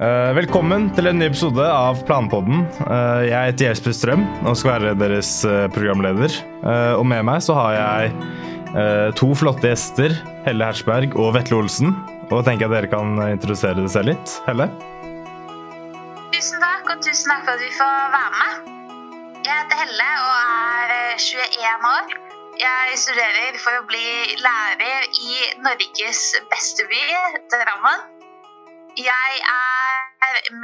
Uh, 0.00 0.32
velkommen 0.32 0.86
til 0.96 1.10
en 1.10 1.18
ny 1.20 1.26
episode 1.28 1.60
av 1.60 1.98
Planpodden. 2.08 2.62
Uh, 2.88 3.20
jeg 3.26 3.50
heter 3.50 3.66
Jesper 3.66 3.92
Strøm 3.92 4.22
og 4.48 4.54
skal 4.56 4.70
være 4.72 4.94
deres 4.96 5.28
uh, 5.44 5.66
programleder. 5.74 6.32
og 6.96 7.04
med 7.04 7.26
meg 7.28 7.42
så 7.44 7.52
har 7.58 7.74
jeg 7.76 8.14
to 9.18 9.28
flotte 9.36 9.66
gjester, 9.66 10.14
Helle 10.46 10.70
Hersberg 10.70 11.16
og 11.20 11.34
Vetle 11.34 11.58
Olsen. 11.58 11.92
Og 12.30 12.46
tenker 12.46 12.64
jeg 12.64 12.72
dere 12.72 12.88
kan 12.88 13.18
introdusere 13.26 13.76
dere 13.76 13.92
selv 13.92 14.12
litt. 14.12 14.36
Helle? 14.46 14.70
Tusen 16.32 16.64
takk, 16.64 16.86
og 16.94 17.02
tusen 17.04 17.34
takk 17.34 17.44
for 17.44 17.58
at 17.58 17.64
vi 17.64 17.72
får 17.76 17.98
være 18.14 18.32
med. 18.38 18.70
Jeg 19.42 19.58
heter 19.58 19.82
Helle 19.82 20.08
og 20.22 20.32
er 20.38 20.94
21 21.26 21.90
år. 21.90 22.16
Jeg 22.62 23.02
studerer 23.04 23.60
for 23.66 23.82
å 23.82 23.84
bli 23.90 24.06
lærer 24.46 25.12
i 25.26 25.44
Norges 25.66 26.24
beste 26.54 26.88
by, 26.88 27.04
Drammen. 27.52 28.08
Jeg 28.98 29.32
er 29.38 29.79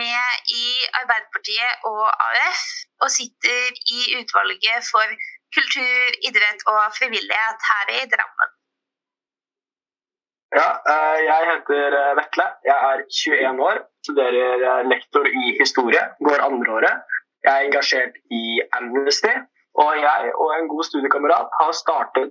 med 0.01 0.53
i 0.63 0.67
Arbeiderpartiet 1.01 1.89
og 1.91 2.05
AUF 2.27 2.63
og 3.03 3.11
sitter 3.19 3.81
i 3.97 4.01
utvalget 4.19 4.85
for 4.93 5.17
kultur, 5.57 5.99
idrett 6.29 6.61
og 6.73 6.81
frivillighet 6.99 7.69
her 7.71 7.85
i 7.99 8.01
Drammen. 8.13 8.51
Ja, 10.55 10.69
eh, 10.93 11.19
jeg 11.31 11.49
heter 11.51 11.97
eh, 12.01 12.13
Vetle. 12.19 12.47
Jeg 12.71 12.77
er 12.91 12.99
21 13.21 13.63
år, 13.69 13.79
studerer 14.07 14.65
eh, 14.71 14.83
lektor 14.93 15.25
i 15.43 15.45
historie, 15.61 16.03
går 16.27 16.45
andreåret. 16.49 17.17
Jeg 17.45 17.53
er 17.55 17.67
engasjert 17.69 18.15
i 18.41 18.45
Amnesty, 18.79 19.35
og 19.83 19.91
jeg 20.09 20.33
og 20.43 20.49
en 20.59 20.69
god 20.73 20.85
studiekamerat 20.91 21.49
har 21.61 21.73
startet 21.83 22.31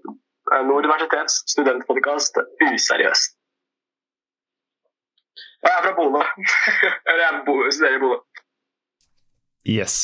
Nord 0.69 0.85
universitets 0.85 1.33
studentpodkast 1.53 2.37
Useriøst. 2.65 3.31
Jeg 5.65 5.73
er 5.73 5.81
fra 5.87 5.95
Bodø. 5.97 6.21
Eller 7.09 7.23
jeg 7.25 7.73
studerer 7.73 7.97
i 7.97 8.03
Bodø. 8.03 8.21
Yes. 9.65 9.97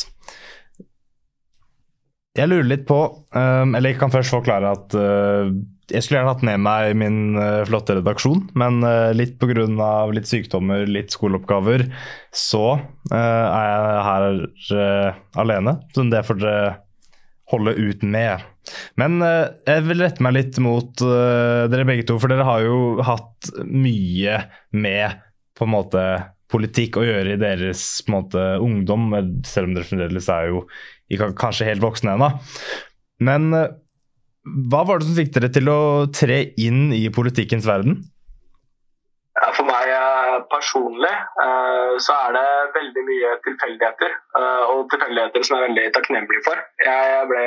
Jeg 2.38 2.48
lurer 2.48 2.68
litt 2.68 2.88
på 2.88 2.98
um, 3.36 3.76
Eller 3.76 3.92
jeg 3.92 4.00
kan 4.00 4.14
først 4.14 4.32
forklare 4.34 4.72
at 4.72 4.96
uh, 4.96 5.52
jeg 5.92 6.06
skulle 6.06 6.22
gjerne 6.22 6.32
hatt 6.32 6.46
med 6.48 6.62
meg 6.64 6.94
min 6.96 7.18
uh, 7.36 7.66
flotte 7.68 7.98
redaksjon, 7.98 8.46
men 8.56 8.78
uh, 8.86 9.12
litt 9.12 9.34
pga. 9.42 9.66
litt 10.16 10.30
sykdommer, 10.30 10.86
litt 10.88 11.12
skoleoppgaver, 11.12 11.84
så 12.32 12.78
uh, 12.80 13.12
er 13.12 13.66
jeg 13.68 14.06
her 14.08 15.18
alene. 15.44 15.74
Så 15.92 16.06
det 16.08 16.24
får 16.24 16.40
dere 16.40 16.72
holde 17.52 17.76
ut 17.76 18.06
med. 18.08 18.48
Men 18.96 19.20
jeg 19.20 19.84
vil 19.90 20.06
rette 20.06 20.24
meg 20.24 20.38
litt 20.38 20.60
mot 20.64 21.02
dere 21.04 21.84
begge 21.90 22.06
to, 22.08 22.16
for 22.22 22.32
dere 22.32 22.46
har 22.48 22.62
jo 22.64 22.78
hatt 23.04 23.50
mye 23.68 24.38
med 24.72 25.20
på 25.62 25.68
en 25.68 25.76
måte 25.76 26.04
politikk 26.52 26.98
å 26.98 27.06
gjøre 27.06 27.36
i 27.36 27.40
deres 27.40 27.84
måte, 28.12 28.42
ungdom, 28.60 29.12
selv 29.48 29.70
om 29.70 29.76
dere 29.78 29.88
fremdeles 29.88 30.30
er 30.34 30.50
jo 30.50 30.66
kanskje 31.38 31.68
helt 31.70 31.84
voksne 31.84 32.16
ennå. 32.16 32.32
Men 33.22 33.52
eh, 33.54 33.70
hva 34.72 34.82
var 34.88 35.00
det 35.00 35.08
som 35.08 35.20
fikk 35.20 35.36
dere 35.36 35.52
til 35.54 35.70
å 35.70 35.82
tre 36.18 36.42
inn 36.60 36.90
i 36.98 37.06
politikkens 37.14 37.70
verden? 37.70 38.02
For 39.54 39.68
meg 39.70 39.94
eh, 39.94 40.40
personlig 40.50 41.14
eh, 41.14 41.94
så 42.02 42.18
er 42.26 42.36
det 42.40 42.46
veldig 42.80 43.06
mye 43.12 43.38
tilfeldigheter. 43.46 44.18
Og 44.74 44.88
tilfeldigheter 44.92 45.46
som 45.46 45.60
jeg 45.60 45.62
er 45.62 45.68
veldig 45.70 45.88
takknemlig 46.00 46.42
for. 46.48 46.66
Jeg 46.82 47.30
ble 47.30 47.46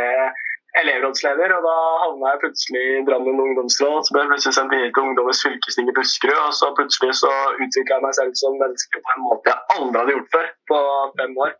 elevrådsleder, 0.80 1.52
og 1.56 1.66
da 1.68 1.74
havna 2.02 2.32
jeg 2.32 2.40
plutselig 2.44 2.82
i 2.92 3.02
Drammen 3.08 3.42
ungdomsråd. 3.46 4.00
Så 4.06 4.14
ble 4.14 4.24
jeg 4.24 4.30
plutselig 4.32 4.56
sendt 4.56 4.74
videre 4.74 4.92
til 4.94 5.06
Ungdommens 5.08 5.42
fylkesting 5.46 5.90
i 5.90 5.96
Buskerud, 5.98 6.40
og 6.48 6.56
så 6.60 6.70
plutselig 6.78 7.16
så 7.20 7.32
utvikla 7.62 7.98
jeg 7.98 8.04
meg 8.06 8.16
selv 8.18 8.34
som 8.40 8.58
menneske 8.62 9.02
på 9.06 9.14
en 9.14 9.26
måte 9.28 9.52
jeg 9.52 9.76
aldri 9.76 10.00
hadde 10.00 10.16
gjort 10.16 10.34
før 10.34 10.50
på 10.72 10.80
fem 11.20 11.38
år. 11.46 11.54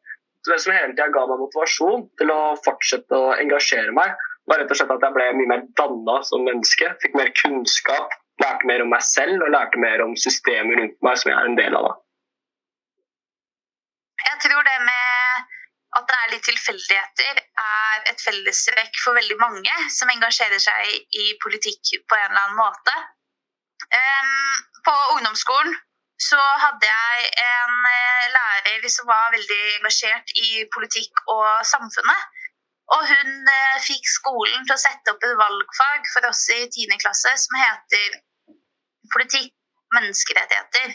Så 0.44 0.52
Det 0.52 0.60
som 0.60 0.76
hele 0.76 0.92
tida 0.92 1.08
ga 1.16 1.26
meg 1.30 1.42
motivasjon 1.44 2.02
til 2.20 2.34
å 2.34 2.40
fortsette 2.66 3.20
å 3.26 3.32
engasjere 3.38 3.94
meg, 3.96 4.12
var 4.50 4.60
rett 4.60 4.72
og 4.74 4.76
slett 4.76 4.92
at 4.92 5.06
jeg 5.06 5.16
ble 5.16 5.30
mye 5.38 5.52
mer 5.54 5.62
danna 5.80 6.16
som 6.28 6.44
menneske. 6.44 6.90
Fikk 7.00 7.16
mer 7.16 7.30
kunnskap, 7.40 8.12
lærte 8.42 8.68
mer 8.68 8.84
om 8.84 8.92
meg 8.92 9.04
selv 9.08 9.46
og 9.46 9.54
lærte 9.54 9.80
mer 9.80 10.04
om 10.04 10.12
systemet 10.20 10.80
rundt 10.80 10.98
meg 11.06 11.20
som 11.20 11.32
jeg 11.32 11.38
er 11.38 11.52
en 11.52 11.60
del 11.60 11.78
av. 11.80 11.94
Jeg 14.24 14.36
tror 14.44 14.66
det 14.68 14.78
med 14.84 15.13
at 15.98 16.06
det 16.10 16.18
er 16.20 16.30
litt 16.32 16.46
tilfeldigheter, 16.48 17.40
er 17.64 18.06
et 18.10 18.22
fellestrekk 18.22 19.00
for 19.04 19.18
veldig 19.18 19.36
mange 19.40 19.74
som 19.94 20.10
engasjerer 20.10 20.62
seg 20.62 21.18
i 21.22 21.26
politikk 21.44 21.94
på 22.10 22.18
en 22.18 22.30
eller 22.30 22.46
annen 22.46 22.58
måte. 22.58 22.94
På 24.84 24.94
ungdomsskolen 25.14 25.76
så 26.20 26.38
hadde 26.62 26.88
jeg 26.88 27.30
en 27.42 27.74
eh, 27.90 28.26
lærer 28.34 28.86
som 28.92 29.08
var 29.08 29.32
veldig 29.34 29.60
engasjert 29.78 30.30
i 30.40 30.64
politikk 30.76 31.22
og 31.34 31.46
samfunnet. 31.66 32.28
Og 32.94 33.02
hun 33.08 33.50
eh, 33.50 33.80
fikk 33.82 34.06
skolen 34.12 34.66
til 34.66 34.76
å 34.76 34.82
sette 34.82 35.14
opp 35.14 35.26
et 35.26 35.36
valgfag 35.40 36.06
for 36.12 36.28
oss 36.30 36.44
i 36.54 36.60
10. 36.68 36.94
klasse 37.02 37.32
som 37.44 37.58
heter 37.60 38.18
politikk 39.14 39.52
menneskerettigheter. 39.96 40.94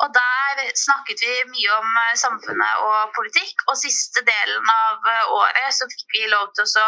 Og 0.00 0.12
der 0.16 0.60
snakket 0.80 1.20
vi 1.24 1.32
mye 1.52 1.72
om 1.76 1.88
eh, 2.02 2.16
samfunnet 2.16 2.84
og 2.86 3.12
politikk. 3.16 3.64
Og 3.68 3.78
siste 3.78 4.24
delen 4.24 4.70
av 4.74 5.08
eh, 5.12 5.32
året 5.36 5.76
så 5.76 5.88
fikk 5.92 6.16
vi 6.16 6.30
lov 6.32 6.48
til 6.56 6.68
å 6.80 6.86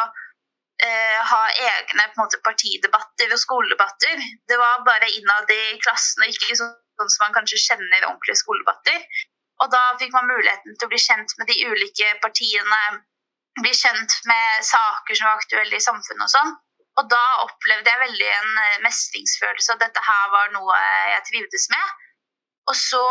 eh, 0.87 1.19
ha 1.33 1.43
egne 1.53 2.07
måte, 2.17 2.41
partidebatter 2.47 3.35
og 3.35 3.43
skoledebatter. 3.43 4.23
Det 4.49 4.59
var 4.61 4.87
bare 4.89 5.11
innad 5.13 5.53
i 5.53 5.77
klassen, 5.85 6.25
og 6.25 6.33
ikke 6.33 6.57
sånn 6.63 6.73
som 7.03 7.27
man 7.27 7.37
kanskje 7.37 7.61
kjenner 7.67 8.09
ordentlige 8.09 8.41
skoledebatter. 8.41 9.05
Og 9.63 9.71
da 9.75 9.83
fikk 10.01 10.15
man 10.17 10.31
muligheten 10.31 10.75
til 10.79 10.89
å 10.89 10.93
bli 10.93 11.01
kjent 11.03 11.35
med 11.39 11.51
de 11.51 11.59
ulike 11.69 12.15
partiene, 12.25 12.83
bli 13.61 13.73
kjent 13.77 14.15
med 14.25 14.65
saker 14.65 15.19
som 15.19 15.29
var 15.29 15.43
aktuelle 15.43 15.77
i 15.77 15.85
samfunnet 15.85 16.25
og 16.25 16.33
sånn. 16.33 16.55
Og 17.01 17.09
da 17.13 17.21
opplevde 17.45 17.89
jeg 17.89 18.01
veldig 18.01 18.31
en 18.39 18.57
mestringsfølelse, 18.85 19.75
og 19.75 19.85
dette 19.85 20.01
her 20.05 20.33
var 20.33 20.51
noe 20.57 20.81
jeg 21.13 21.23
trivdes 21.29 21.69
med. 21.73 21.93
Og 22.71 22.77
så, 22.79 23.03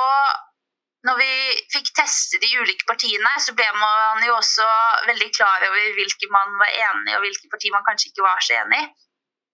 når 1.07 1.19
vi 1.19 1.31
fikk 1.73 1.91
teste 1.97 2.39
de 2.43 2.51
ulike 2.61 2.87
partiene, 2.87 3.31
så 3.43 3.55
ble 3.57 3.67
man 3.77 4.23
jo 4.25 4.35
også 4.37 4.67
veldig 5.09 5.29
klar 5.35 5.65
over 5.67 5.95
hvilke 5.97 6.29
man 6.33 6.53
var 6.61 6.71
enig 6.71 7.11
i, 7.11 7.15
og 7.17 7.25
hvilke 7.25 7.51
partier 7.51 7.75
man 7.75 7.87
kanskje 7.87 8.11
ikke 8.11 8.27
var 8.27 8.43
så 8.45 8.61
enig 8.61 8.83
i. 8.83 8.91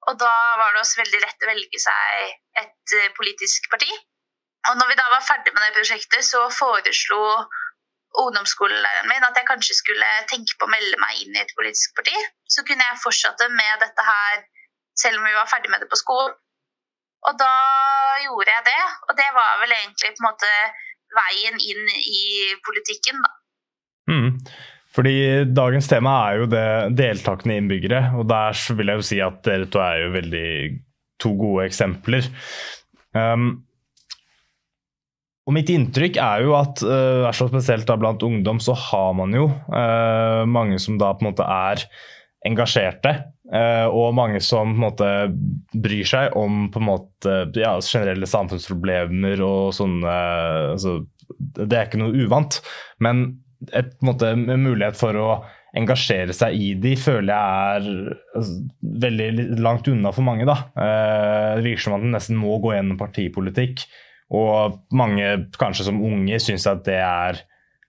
Og 0.07 0.19
da 0.22 0.34
var 0.59 0.74
det 0.74 0.84
også 0.84 1.02
veldig 1.02 1.19
lett 1.24 1.44
å 1.44 1.50
velge 1.50 1.80
seg 1.84 2.36
et 2.62 2.94
eh, 3.00 3.09
politisk 3.18 3.66
parti. 3.74 3.90
Og 4.69 4.78
når 4.80 4.91
vi 4.91 5.00
da 5.00 5.07
var 5.12 5.25
ferdig 5.25 5.53
med 5.56 5.63
det 5.66 5.74
prosjektet, 5.75 6.24
så 6.28 6.46
foreslo 6.53 7.19
ungdomsskolelæreren 8.18 9.09
min 9.12 9.25
at 9.28 9.36
jeg 9.38 9.47
kanskje 9.50 9.75
skulle 9.78 10.07
tenke 10.31 10.56
på 10.57 10.68
å 10.68 10.72
melde 10.72 11.00
meg 11.02 11.22
inn 11.22 11.36
i 11.36 11.41
et 11.44 11.53
politisk 11.57 11.96
parti. 11.97 12.16
Så 12.50 12.63
kunne 12.68 12.86
jeg 12.88 13.02
fortsette 13.03 13.50
med 13.53 13.84
dette 13.84 14.06
her 14.07 14.46
selv 14.97 15.19
om 15.19 15.28
vi 15.28 15.36
var 15.36 15.50
ferdig 15.52 15.72
med 15.72 15.84
det 15.84 15.90
på 15.91 16.00
skolen. 16.00 16.34
Og 17.28 17.40
da 17.41 17.52
gjorde 18.25 18.53
jeg 18.53 18.66
det, 18.67 18.81
og 19.07 19.19
det 19.19 19.28
var 19.35 19.59
vel 19.63 19.75
egentlig 19.78 20.13
på 20.16 20.23
en 20.23 20.29
måte 20.29 20.53
veien 21.17 21.61
inn 21.61 21.94
i 21.97 22.23
politikken, 22.66 23.22
da. 23.23 23.31
Mm. 24.07 24.31
Fordi 24.97 25.16
dagens 25.53 25.89
tema 25.91 26.16
er 26.25 26.41
jo 26.41 26.50
det 26.50 26.67
deltakende 26.97 27.59
innbyggere, 27.61 28.01
og 28.17 28.27
der 28.31 28.57
vil 28.79 28.91
jeg 28.91 29.01
jo 29.01 29.07
si 29.11 29.22
at 29.22 29.39
dere 29.45 29.69
to 29.69 29.81
er 29.83 30.03
jo 30.06 30.11
veldig 30.16 30.50
to 31.22 31.33
gode 31.38 31.67
eksempler. 31.67 32.25
Um, 33.13 33.50
og 35.47 35.56
mitt 35.56 35.69
inntrykk 35.72 36.17
er 36.19 36.44
jo 36.44 36.56
at 36.57 36.81
uh, 36.83 37.29
spesielt 37.31 37.88
da 37.88 37.95
blant 38.00 38.25
ungdom 38.25 38.59
så 38.63 38.75
har 38.75 39.13
man 39.16 39.35
jo 39.38 39.47
uh, 39.47 40.44
mange 40.50 40.79
som 40.83 40.97
da 41.00 41.13
på 41.13 41.23
en 41.23 41.29
måte 41.29 41.45
er 41.45 41.85
engasjerte. 42.47 43.13
Uh, 43.47 43.88
og 43.88 44.16
mange 44.18 44.41
som 44.44 44.74
måte 44.75 45.08
bryr 45.72 46.08
seg 46.08 46.34
om 46.35 46.66
måte 46.84 47.46
ja, 47.56 47.78
generelle 47.80 48.28
samfunnsproblemer 48.28 49.40
og 49.46 49.69
sånne 49.78 50.16
altså, 50.74 50.97
Det 51.40 51.69
er 51.69 51.86
ikke 51.88 52.01
noe 52.01 52.25
uvant. 52.25 52.60
Men 53.00 53.30
et, 53.71 53.94
måte, 54.04 54.33
mulighet 54.36 55.00
for 55.00 55.16
å 55.16 55.30
engasjere 55.77 56.36
seg 56.36 56.57
i 56.60 56.74
de 56.81 56.94
føler 57.00 57.31
jeg 57.31 57.77
er 57.77 57.88
altså, 58.36 58.57
veldig 59.07 59.30
langt 59.63 59.88
unna 59.92 60.12
for 60.16 60.27
mange. 60.27 60.48
da. 60.50 60.60
Uh, 60.75 61.56
det 61.56 61.69
virker 61.69 61.88
som 61.88 61.98
at 62.00 62.04
en 62.04 62.16
nesten 62.18 62.42
må 62.42 62.60
gå 62.63 62.75
gjennom 62.75 63.00
partipolitikk. 63.00 63.88
Og 64.36 64.81
mange, 64.92 65.30
kanskje 65.56 65.88
som 65.88 66.04
unge, 66.04 66.42
syns 66.44 66.68
at 66.68 66.83
det 66.88 67.00
er 67.00 67.45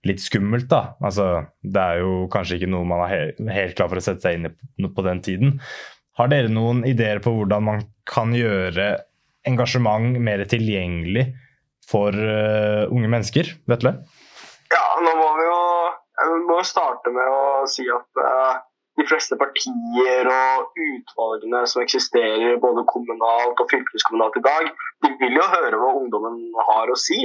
litt 0.09 0.23
skummelt, 0.25 0.69
da. 0.71 0.95
Altså, 1.05 1.29
det 1.63 1.83
er 1.83 2.03
jo 2.03 2.27
kanskje 2.33 2.59
ikke 2.59 2.71
noe 2.73 2.89
man 2.89 3.05
er 3.07 3.35
helt 3.55 3.77
klar 3.79 3.91
for 3.91 4.01
å 4.01 4.05
sette 4.05 4.25
seg 4.25 4.39
inn 4.39 4.51
i 4.51 4.91
på 4.95 5.05
den 5.07 5.23
tiden. 5.25 5.59
Har 6.19 6.31
dere 6.33 6.51
noen 6.51 6.83
ideer 6.89 7.21
på 7.23 7.33
hvordan 7.37 7.67
man 7.67 7.85
kan 8.09 8.33
gjøre 8.35 8.91
engasjement 9.47 10.19
mer 10.21 10.43
tilgjengelig 10.51 11.29
for 11.89 12.13
uh, 12.13 12.91
unge 12.91 13.11
mennesker? 13.11 13.53
Vetle? 13.71 13.95
Ja, 14.73 14.87
nå 15.05 15.13
må 15.17 15.29
vi 15.39 15.47
jo 15.47 15.61
må 16.49 16.59
starte 16.67 17.13
med 17.15 17.31
å 17.31 17.67
si 17.71 17.87
at 17.93 18.21
uh, 18.23 18.59
de 18.99 19.07
fleste 19.07 19.39
partier 19.39 20.29
og 20.33 20.81
utvalgene 20.83 21.63
som 21.71 21.85
eksisterer 21.85 22.59
både 22.63 22.83
kommunalt 22.91 23.61
og 23.63 23.71
fylkeskommunalt 23.71 24.41
i 24.41 24.45
dag, 24.47 24.71
de 25.07 25.13
vil 25.21 25.39
jo 25.39 25.47
høre 25.55 25.79
hva 25.79 25.93
ungdommen 26.01 26.41
har 26.73 26.91
å 26.91 26.99
si. 26.99 27.21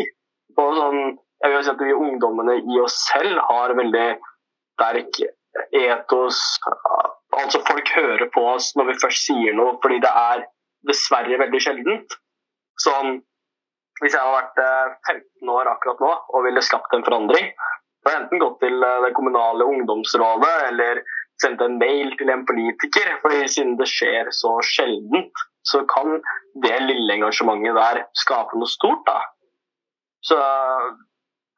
På 0.54 0.68
sånn 0.78 1.16
jeg 1.44 1.52
vil 1.52 1.64
si 1.66 1.72
at 1.74 1.82
vi 1.84 1.96
ungdommene 1.96 2.56
i 2.62 2.80
oss 2.80 2.96
selv 3.10 3.42
har 3.50 3.76
veldig 3.76 4.08
sterk 4.78 5.20
etos. 5.76 6.40
Altså 7.36 7.62
folk 7.68 7.90
hører 7.98 8.30
på 8.34 8.46
oss 8.54 8.72
når 8.78 8.92
vi 8.92 9.00
først 9.02 9.28
sier 9.28 9.56
noe, 9.58 9.76
fordi 9.84 10.00
det 10.04 10.12
er 10.12 10.46
dessverre 10.88 11.40
veldig 11.42 11.62
sjeldent. 11.66 12.18
Sånn, 12.82 13.20
hvis 14.02 14.16
jeg 14.16 14.24
hadde 14.24 14.38
vært 14.38 14.62
15 15.10 15.20
eh, 15.20 15.52
år 15.54 15.70
akkurat 15.74 16.02
nå 16.04 16.12
og 16.14 16.46
ville 16.48 16.64
skapt 16.66 16.96
en 16.96 17.06
forandring, 17.06 17.52
så 17.54 18.10
hadde 18.10 18.16
jeg 18.16 18.24
enten 18.24 18.44
gått 18.44 18.58
til 18.64 18.88
eh, 18.88 19.02
det 19.06 19.14
kommunale 19.18 19.68
ungdomsrådet 19.76 20.54
eller 20.70 21.04
sendt 21.42 21.62
en 21.66 21.80
mail 21.82 22.14
til 22.20 22.32
en 22.32 22.46
politiker. 22.48 23.18
fordi 23.22 23.48
siden 23.52 23.78
det 23.80 23.90
skjer 23.92 24.32
så 24.36 24.56
sjeldent, 24.66 25.46
så 25.68 25.84
kan 25.92 26.20
det 26.64 26.76
lille 26.88 27.20
engasjementet 27.20 27.78
der 27.78 28.04
skape 28.20 28.60
noe 28.60 28.70
stort. 28.70 29.04
da. 29.08 29.20
Så 30.24 30.38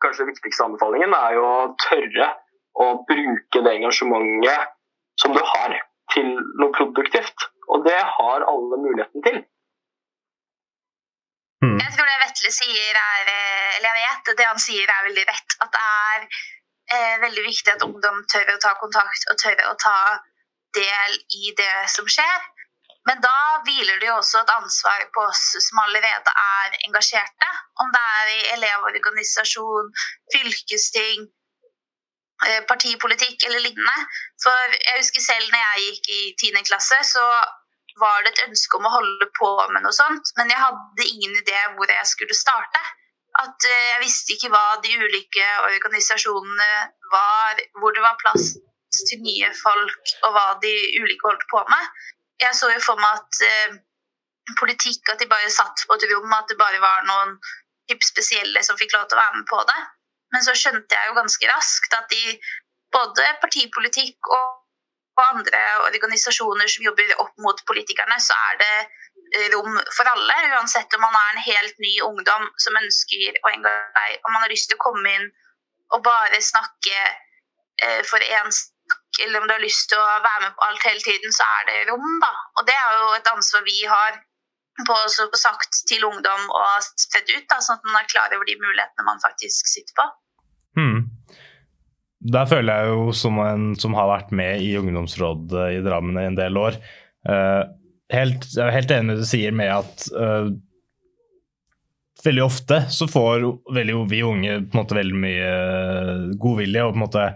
kanskje 0.06 0.24
den 0.24 0.34
viktigste 0.34 0.70
anbefalingen 0.70 1.18
er 1.18 1.36
jo 1.38 1.44
å 1.50 1.60
tørre 1.82 2.30
å 2.76 2.88
bruke 3.10 3.62
det 3.66 3.74
engasjementet 3.80 4.74
som 5.22 5.36
du 5.36 5.42
har, 5.42 5.76
til 6.14 6.32
noe 6.62 6.72
produktivt. 6.76 7.48
Og 7.72 7.86
det 7.88 7.98
har 7.98 8.46
alle 8.46 8.80
muligheten 8.84 9.24
til. 9.26 9.38
Mm. 11.64 11.80
Jeg 11.82 11.94
tror 11.96 12.10
det 12.10 12.20
Vetle 12.22 12.52
sier 12.54 12.98
er 13.00 13.30
Eller 13.32 13.96
jeg 13.98 14.12
vet 14.12 14.38
det 14.38 14.46
han 14.46 14.62
sier 14.62 14.92
er 14.92 15.08
veldig 15.08 15.24
rett. 15.30 15.56
At 15.64 15.72
det 15.74 15.82
er 15.86 16.26
eh, 16.28 17.16
veldig 17.24 17.46
viktig 17.48 17.74
at 17.74 17.86
ungdom 17.88 18.22
tør 18.32 18.54
å 18.54 18.62
ta 18.62 18.76
kontakt 18.80 19.26
og 19.32 19.40
tør 19.42 19.64
å 19.72 19.74
ta 19.82 19.98
del 20.78 21.18
i 21.40 21.56
det 21.58 21.74
som 21.96 22.08
skjer. 22.12 22.46
Men 23.06 23.22
da 23.22 23.38
hviler 23.66 24.00
det 24.02 24.08
jo 24.10 24.18
også 24.18 24.42
et 24.42 24.54
ansvar 24.56 25.04
på 25.14 25.26
oss 25.30 25.44
som 25.68 25.82
allerede 25.84 26.32
er 26.44 26.78
engasjerte. 26.88 27.50
Om 27.84 27.92
det 27.94 28.04
er 28.20 28.32
i 28.34 28.40
elevorganisasjon, 28.56 29.92
fylkesting, 30.34 31.28
eh, 32.48 32.62
partipolitikk 32.72 33.46
eller 33.46 33.62
lignende. 33.68 34.08
For 34.44 34.74
jeg 34.80 35.04
husker 35.04 35.26
selv 35.28 35.54
når 35.54 35.62
jeg 35.68 35.86
gikk 35.86 36.12
i 36.18 36.24
10. 36.50 36.66
klasse, 36.72 37.00
så 37.14 37.26
var 38.02 38.26
det 38.26 38.34
et 38.34 38.44
ønske 38.50 38.80
om 38.80 38.90
å 38.90 38.96
holde 38.98 39.30
på 39.38 39.52
med 39.72 39.86
noe 39.86 39.96
sånt. 39.96 40.34
Men 40.40 40.50
jeg 40.52 40.64
hadde 40.66 41.10
ingen 41.12 41.38
idé 41.44 41.62
hvor 41.78 41.92
jeg 41.92 42.10
skulle 42.10 42.42
starte. 42.42 42.82
At 43.46 43.70
eh, 43.70 43.88
jeg 43.94 44.04
visste 44.08 44.34
ikke 44.34 44.50
hva 44.50 44.80
de 44.82 44.98
ulike 44.98 45.48
organisasjonene 45.70 46.72
var, 47.14 47.66
hvor 47.78 47.94
det 47.94 48.02
var 48.02 48.18
plass 48.24 48.56
til 49.06 49.20
nye 49.22 49.50
folk, 49.60 50.14
og 50.24 50.32
hva 50.32 50.46
de 50.64 50.74
ulike 51.04 51.28
holdt 51.28 51.44
på 51.52 51.62
med 51.70 52.14
jeg 52.44 52.58
så 52.58 52.72
jo 52.72 52.82
for 52.84 53.00
meg 53.00 53.20
at 53.20 53.44
eh, 53.48 53.78
politikk 54.60 55.10
At 55.14 55.22
de 55.22 55.30
bare 55.30 55.50
satt 55.50 55.86
på 55.88 55.96
et 55.96 56.04
rom, 56.12 56.34
at 56.34 56.50
det 56.52 56.58
bare 56.60 56.82
var 56.84 57.06
noen 57.08 57.38
typ 57.90 58.04
spesielle 58.06 58.62
som 58.66 58.78
fikk 58.78 58.94
lov 58.94 59.08
til 59.08 59.18
å 59.18 59.22
være 59.22 59.40
med 59.40 59.48
på 59.50 59.62
det. 59.70 59.80
Men 60.34 60.46
så 60.46 60.54
skjønte 60.58 60.98
jeg 60.98 61.10
jo 61.10 61.18
ganske 61.18 61.50
raskt 61.50 61.98
at 61.98 62.14
i 62.18 62.36
både 62.94 63.26
partipolitikk 63.42 64.30
og, 64.34 64.54
og 65.18 65.24
andre 65.24 65.62
organisasjoner 65.88 66.70
som 66.72 66.86
jobber 66.86 67.14
opp 67.24 67.34
mot 67.46 67.62
politikerne, 67.70 68.18
så 68.22 68.38
er 68.50 68.62
det 68.62 68.76
rom 69.54 69.78
for 69.98 70.10
alle. 70.12 70.38
Uansett 70.56 70.94
om 70.98 71.04
man 71.06 71.18
er 71.20 71.34
en 71.34 71.46
helt 71.46 71.82
ny 71.84 71.94
ungdom 72.06 72.48
som 72.62 72.78
ønsker 72.82 73.40
å 73.42 73.54
engasjere 73.54 74.22
om 74.24 74.34
man 74.36 74.46
har 74.46 74.54
lyst 74.54 74.70
til 74.72 74.80
å 74.80 74.86
komme 74.86 75.14
inn 75.18 75.30
og 75.94 76.04
bare 76.06 76.42
snakke 76.42 76.96
eh, 77.06 78.02
for 78.10 78.22
én 78.22 78.50
eller 79.24 79.42
om 79.42 79.48
du 79.48 79.54
har 79.56 79.64
lyst 79.64 79.88
til 79.92 80.00
å 80.00 80.08
være 80.24 80.42
med 80.44 80.56
på 80.56 80.66
alt 80.68 80.88
hele 80.90 81.04
tiden, 81.04 81.34
så 81.36 81.48
er 81.58 81.68
det 81.70 81.84
rom, 81.90 82.08
da. 82.24 82.32
Og 82.60 82.68
det 82.68 82.76
er 82.76 82.98
jo 83.00 83.12
et 83.16 83.32
ansvar 83.32 83.64
vi 83.68 83.78
har 83.88 84.18
på 84.84 84.96
å 84.96 85.28
få 85.32 85.40
sagt 85.40 85.84
til 85.88 86.04
ungdom 86.04 86.50
og 86.52 86.88
sett 87.00 87.30
ut, 87.32 87.46
da, 87.48 87.62
sånn 87.64 87.80
at 87.80 87.88
man 87.88 88.02
er 88.02 88.10
klar 88.12 88.34
over 88.36 88.48
de 88.50 88.58
mulighetene 88.60 89.08
man 89.08 89.24
faktisk 89.24 89.72
sitter 89.72 89.96
på. 89.96 90.08
Hmm. 90.76 91.00
Der 92.26 92.50
føler 92.50 92.82
jeg 92.82 92.92
jo, 92.92 93.08
som 93.16 93.40
en 93.44 93.66
som 93.80 93.96
har 93.96 94.10
vært 94.10 94.36
med 94.36 94.64
i 94.66 94.74
ungdomsrådet 94.80 95.66
i 95.78 95.82
Drammen 95.86 96.20
i 96.20 96.28
en 96.28 96.38
del 96.38 96.58
år 96.58 96.78
uh, 97.30 97.64
helt, 98.12 98.48
Jeg 98.50 98.64
er 98.66 98.74
helt 98.74 98.94
enig 98.96 99.12
med 99.12 99.20
det 99.20 99.28
du 99.28 99.30
sier 99.30 99.56
med 99.56 99.72
at 99.72 100.08
uh, 100.16 100.50
veldig 102.26 102.44
ofte 102.44 102.80
så 102.90 103.08
får 103.12 103.46
veldig, 103.76 104.00
vi 104.10 104.24
unge 104.26 104.58
på 104.66 104.74
en 104.74 104.82
måte 104.82 104.98
veldig 104.98 105.20
mye 105.22 105.52
godvilje 106.42 106.86
og 106.86 106.96
på 106.96 106.98
en 106.98 107.06
måte 107.06 107.28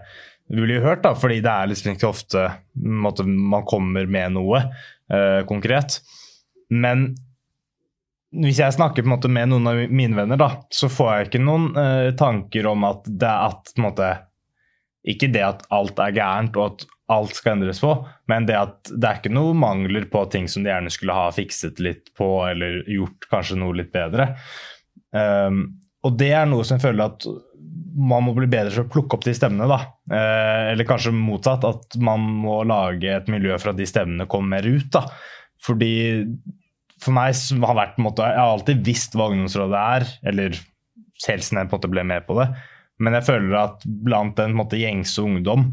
blir 0.50 0.82
hørt, 0.82 1.02
da, 1.04 1.14
fordi 1.14 1.40
det 1.44 1.50
er 1.50 1.70
liksom 1.70 1.94
ikke 1.94 2.10
ofte 2.10 2.46
måte, 2.74 3.26
man 3.26 3.66
kommer 3.68 4.08
med 4.10 4.34
noe 4.34 4.62
uh, 4.66 5.42
konkret. 5.48 6.00
Men 6.70 7.12
hvis 8.30 8.60
jeg 8.62 8.76
snakker 8.76 9.02
på 9.02 9.10
en 9.10 9.14
måte 9.16 9.30
med 9.32 9.50
noen 9.50 9.68
av 9.70 9.82
mine 9.90 10.18
venner, 10.18 10.38
da, 10.40 10.50
så 10.74 10.90
får 10.90 11.10
jeg 11.12 11.28
ikke 11.28 11.42
noen 11.44 11.70
uh, 11.78 12.10
tanker 12.18 12.66
om 12.70 12.86
at 12.88 13.06
det 13.06 13.28
er 13.30 13.50
at 13.50 13.74
måte, 13.82 14.10
Ikke 15.08 15.30
det 15.32 15.40
at 15.40 15.62
alt 15.72 15.98
er 16.02 16.12
gærent 16.12 16.56
og 16.58 16.66
at 16.66 16.88
alt 17.10 17.34
skal 17.34 17.56
endres 17.56 17.80
på, 17.82 17.90
men 18.30 18.46
det 18.46 18.54
at 18.58 18.90
det 18.90 19.06
er 19.06 19.18
ikke 19.18 19.32
noe 19.34 19.54
mangler 19.56 20.04
på 20.12 20.22
ting 20.30 20.46
som 20.48 20.62
de 20.62 20.70
gjerne 20.70 20.92
skulle 20.94 21.16
ha 21.16 21.30
fikset 21.34 21.80
litt 21.82 22.12
på 22.18 22.28
eller 22.46 22.84
gjort 22.86 23.26
kanskje 23.32 23.58
noe 23.58 23.78
litt 23.80 23.90
bedre. 23.94 24.28
Um, 25.10 25.80
og 26.06 26.14
det 26.20 26.30
er 26.36 26.46
noe 26.48 26.62
som 26.64 26.78
jeg 26.78 26.84
føler 26.84 27.10
at 27.10 27.26
man 27.96 28.24
må 28.26 28.34
bli 28.36 28.48
bedre 28.50 28.72
til 28.72 28.84
å 28.84 28.90
plukke 28.90 29.16
opp 29.16 29.26
de 29.26 29.34
stemmene. 29.36 29.68
da. 29.70 29.80
Eh, 30.14 30.72
eller 30.72 30.88
kanskje 30.88 31.12
motsatt, 31.16 31.66
at 31.66 31.98
man 32.00 32.24
må 32.44 32.60
lage 32.68 33.10
et 33.16 33.30
miljø 33.32 33.56
for 33.58 33.72
at 33.72 33.80
de 33.80 33.88
stemmene 33.88 34.28
kommer 34.30 34.58
mer 34.58 34.68
ut. 34.68 34.90
da. 34.90 35.06
Fordi 35.60 35.92
for 37.00 37.16
meg 37.16 37.34
har 37.64 37.76
vært, 37.76 37.96
måte, 37.98 38.22
Jeg 38.22 38.38
har 38.38 38.52
alltid 38.54 38.84
visst 38.84 39.14
hva 39.16 39.30
ungdomsrådet 39.32 39.80
er, 39.80 40.06
eller 40.30 40.58
helsen 41.26 41.58
jeg 41.58 41.68
på 41.68 41.76
en 41.76 41.80
måte 41.80 41.92
ble 41.92 42.04
med 42.04 42.26
på 42.26 42.36
det. 42.40 42.48
Men 43.00 43.16
jeg 43.16 43.24
føler 43.24 43.56
at 43.56 43.84
blant 43.84 44.36
den 44.36 44.56
gjengse 44.56 45.22
ungdom 45.24 45.70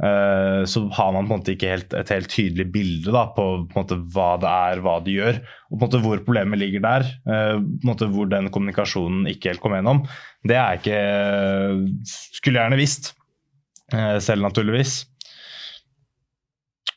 så 0.00 0.80
har 0.96 1.10
man 1.12 1.26
på 1.28 1.34
en 1.34 1.40
måte 1.42 1.52
ikke 1.52 1.74
helt, 1.74 1.94
et 1.96 2.12
helt 2.14 2.30
tydelig 2.32 2.64
bilde 2.72 3.12
da, 3.12 3.26
på, 3.36 3.44
på 3.68 3.84
hva 4.14 4.30
det 4.40 4.48
er, 4.48 4.80
hva 4.84 4.94
de 5.04 5.16
gjør, 5.18 5.40
og 5.68 5.84
hvor 6.00 6.22
problemet 6.24 6.60
ligger 6.62 6.84
der. 6.86 7.04
Måte 7.84 8.08
Hvor 8.08 8.30
den 8.30 8.48
kommunikasjonen 8.54 9.28
ikke 9.28 9.52
helt 9.52 9.60
kom 9.60 9.76
gjennom. 9.76 10.00
Det 10.46 10.56
er 10.56 10.78
jeg 10.78 10.80
ikke 10.80 12.08
Skulle 12.38 12.62
gjerne 12.62 12.80
visst, 12.80 13.12
uh, 13.92 14.16
selv 14.24 14.46
naturligvis. 14.46 15.02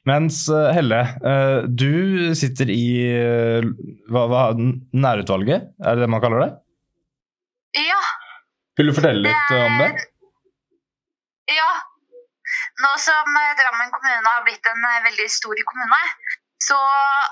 Mens 0.08 0.46
Helle, 0.76 1.00
du 1.72 2.34
sitter 2.36 2.68
i 2.72 2.88
hva, 4.12 4.26
hva, 4.28 4.42
nærutvalget, 4.92 5.70
er 5.80 5.96
det 5.96 6.04
det 6.04 6.10
man 6.12 6.24
kaller 6.24 6.44
det? 6.44 6.50
Ja. 7.80 8.02
Vil 8.78 8.90
du 8.90 8.96
fortelle 8.98 9.24
litt 9.30 9.54
om 9.56 9.80
det? 9.80 9.92
Nå 12.84 12.92
som 13.00 13.38
eh, 13.40 13.56
Drammen 13.60 13.92
kommune 13.96 14.30
har 14.30 14.44
blitt 14.48 14.66
en 14.72 14.86
eh, 14.90 15.04
veldig 15.08 15.30
stor 15.32 15.60
kommune, 15.70 16.02
så 16.68 16.80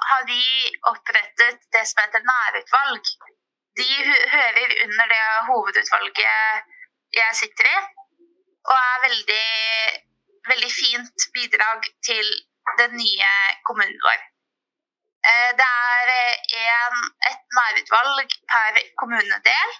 har 0.09 0.23
vi 0.29 0.43
opprettet 0.91 1.65
det 1.75 1.83
som 1.89 2.03
heter 2.03 2.23
nærutvalg. 2.29 3.11
De 3.79 3.89
hører 4.35 4.75
under 4.85 5.11
det 5.11 5.25
hovedutvalget 5.49 6.71
jeg 7.17 7.37
sitter 7.41 7.67
i, 7.67 7.75
og 8.69 8.75
er 8.77 9.05
veldig, 9.07 9.45
veldig 10.51 10.71
fint 10.71 11.27
bidrag 11.35 11.87
til 12.07 12.33
den 12.79 12.95
nye 13.03 13.31
kommunen 13.67 14.03
vår. 14.07 14.19
Eh, 15.27 15.49
det 15.59 15.69
er 15.69 16.13
en, 16.15 16.99
et 17.31 17.41
nærutvalg 17.59 18.37
per 18.53 18.83
kommunedel. 19.03 19.79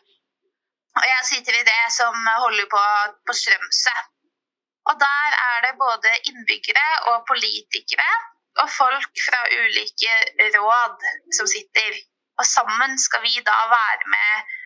Og 1.00 1.06
jeg 1.08 1.28
sitter 1.28 1.56
i 1.56 1.68
det 1.68 1.84
som 1.96 2.26
holder 2.46 2.68
på 2.72 2.82
på 3.28 3.36
Strømsø. 3.42 4.02
Og 4.90 4.96
der 5.06 5.36
er 5.48 5.58
det 5.66 5.74
både 5.82 6.12
innbyggere 6.30 6.88
og 7.12 7.26
politikere 7.30 8.12
og 8.62 8.72
folk 8.74 9.22
fra 9.26 9.42
ulike 9.62 10.16
råd 10.56 11.06
som 11.38 11.50
sitter. 11.50 12.00
Og 12.40 12.48
sammen 12.48 12.98
skal 13.00 13.22
vi 13.26 13.44
da 13.46 13.60
være 13.72 14.10
med 14.16 14.58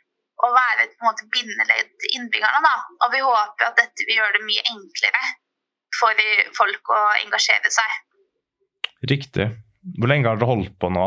og 0.45 0.55
være 0.55 0.85
et 0.85 0.95
måte, 1.03 1.27
bindeledd 1.33 1.91
til 2.01 2.17
innbyggerne. 2.17 2.61
Da. 2.67 2.75
Og 3.03 3.13
vi 3.13 3.21
håper 3.23 3.69
at 3.69 3.77
dette 3.79 4.07
vil 4.07 4.19
gjøre 4.19 4.35
det 4.37 4.47
mye 4.47 4.65
enklere 4.73 5.23
for 5.99 6.25
folk 6.57 6.91
å 6.91 7.03
engasjere 7.21 7.71
seg. 7.71 7.93
Riktig. 9.11 9.47
Hvor 9.99 10.11
lenge 10.11 10.31
har 10.31 10.39
dere 10.41 10.49
holdt 10.49 10.75
på 10.81 10.89
nå? 10.91 11.05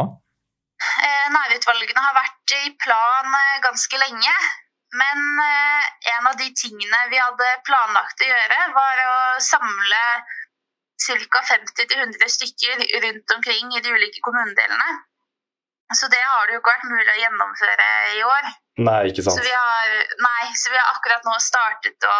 Eh, 0.78 1.26
nærutvalgene 1.34 2.04
har 2.04 2.16
vært 2.16 2.56
i 2.60 2.72
plan 2.78 3.36
eh, 3.40 3.60
ganske 3.64 4.00
lenge. 4.00 4.34
Men 4.96 5.18
eh, 5.44 5.88
en 6.16 6.28
av 6.30 6.36
de 6.40 6.48
tingene 6.56 7.00
vi 7.12 7.18
hadde 7.20 7.48
planlagt 7.68 8.22
å 8.24 8.28
gjøre, 8.28 8.60
var 8.76 9.02
å 9.04 9.18
samle 9.44 10.02
ca. 10.98 11.42
50-100 11.50 12.32
stykker 12.36 12.80
rundt 13.04 13.34
omkring 13.36 13.74
i 13.76 13.82
de 13.84 13.92
ulike 13.92 14.22
kommunedelene. 14.24 14.88
Så 15.96 16.08
det 16.12 16.20
har 16.20 16.46
det 16.46 16.56
jo 16.56 16.60
ikke 16.60 16.72
vært 16.74 16.88
mulig 16.88 17.12
å 17.12 17.20
gjennomføre 17.20 17.90
i 18.16 18.24
år. 18.24 18.48
Nei, 18.84 18.98
ikke 19.10 19.24
sant. 19.24 19.38
Så 19.38 19.44
vi 19.44 19.54
har, 19.54 19.92
nei, 20.24 20.42
så 20.56 20.72
vi 20.72 20.80
har 20.80 20.90
akkurat 20.96 21.24
nå 21.24 21.36
startet 21.40 22.08
å 22.08 22.18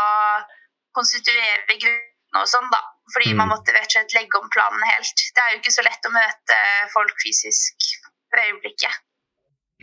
konstituere 0.97 1.67
gruppene 1.75 2.45
og 2.45 2.49
sånn, 2.49 2.71
da. 2.73 2.81
Fordi 3.13 3.33
mm. 3.33 3.41
man 3.41 3.53
måtte 3.53 3.75
rett 3.77 3.89
og 3.89 3.97
slett 3.97 4.17
legge 4.17 4.41
om 4.41 4.49
planen 4.53 4.87
helt. 4.93 5.27
Det 5.35 5.45
er 5.45 5.53
jo 5.53 5.61
ikke 5.61 5.75
så 5.75 5.85
lett 5.85 6.09
å 6.09 6.15
møte 6.15 6.63
folk 6.95 7.21
fysisk 7.25 7.93
for 8.29 8.45
øyeblikket. 8.45 9.05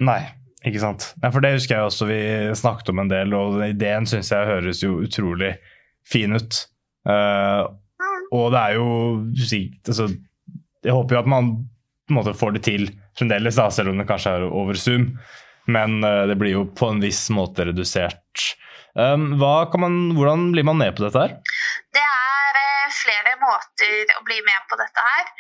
Nei, 0.06 0.22
Ikke 0.66 0.82
sant. 0.82 1.12
Ja, 1.22 1.30
for 1.30 1.46
det 1.46 1.54
husker 1.60 1.78
jeg 1.78 1.88
også 1.88 2.08
vi 2.10 2.20
snakket 2.58 2.90
om 2.90 3.04
en 3.04 3.12
del, 3.12 3.34
og 3.38 3.60
ideen 3.68 4.08
syns 4.10 4.32
jeg 4.34 4.50
høres 4.50 4.82
jo 4.82 4.98
utrolig 5.06 5.54
fin 6.10 6.34
ut. 6.34 6.58
Uh, 7.06 7.70
og 8.34 8.50
det 8.56 8.62
er 8.62 8.78
jo 8.80 8.86
altså, 9.86 10.08
Jeg 10.82 10.96
håper 10.96 11.16
jo 11.16 11.22
at 11.22 11.30
man 11.30 11.52
på 12.06 12.14
en 12.14 12.18
måte 12.18 12.34
får 12.38 12.56
det 12.56 12.64
til 12.66 12.88
fremdeles, 13.18 13.58
da, 13.58 13.68
selv 13.74 13.92
om 13.92 14.02
det 14.02 14.08
kanskje 14.10 14.34
er 14.40 14.48
over 14.50 14.78
Zoom. 14.78 15.12
Men 15.70 16.00
uh, 16.02 16.26
det 16.30 16.38
blir 16.42 16.58
jo 16.58 16.66
på 16.74 16.90
en 16.94 17.02
viss 17.04 17.28
måte 17.34 17.70
redusert. 17.70 18.50
Um, 18.98 19.36
man, 19.38 19.98
hvordan 20.18 20.50
blir 20.56 20.66
man 20.66 20.82
med 20.82 20.98
på 20.98 21.06
dette 21.06 21.22
her? 21.22 21.38
Det 21.94 22.02
er 22.02 22.62
uh, 22.62 22.94
flere 23.04 23.38
måter 23.42 24.18
å 24.18 24.26
bli 24.26 24.42
med 24.46 24.70
på 24.70 24.82
dette 24.82 25.10
her. 25.14 25.34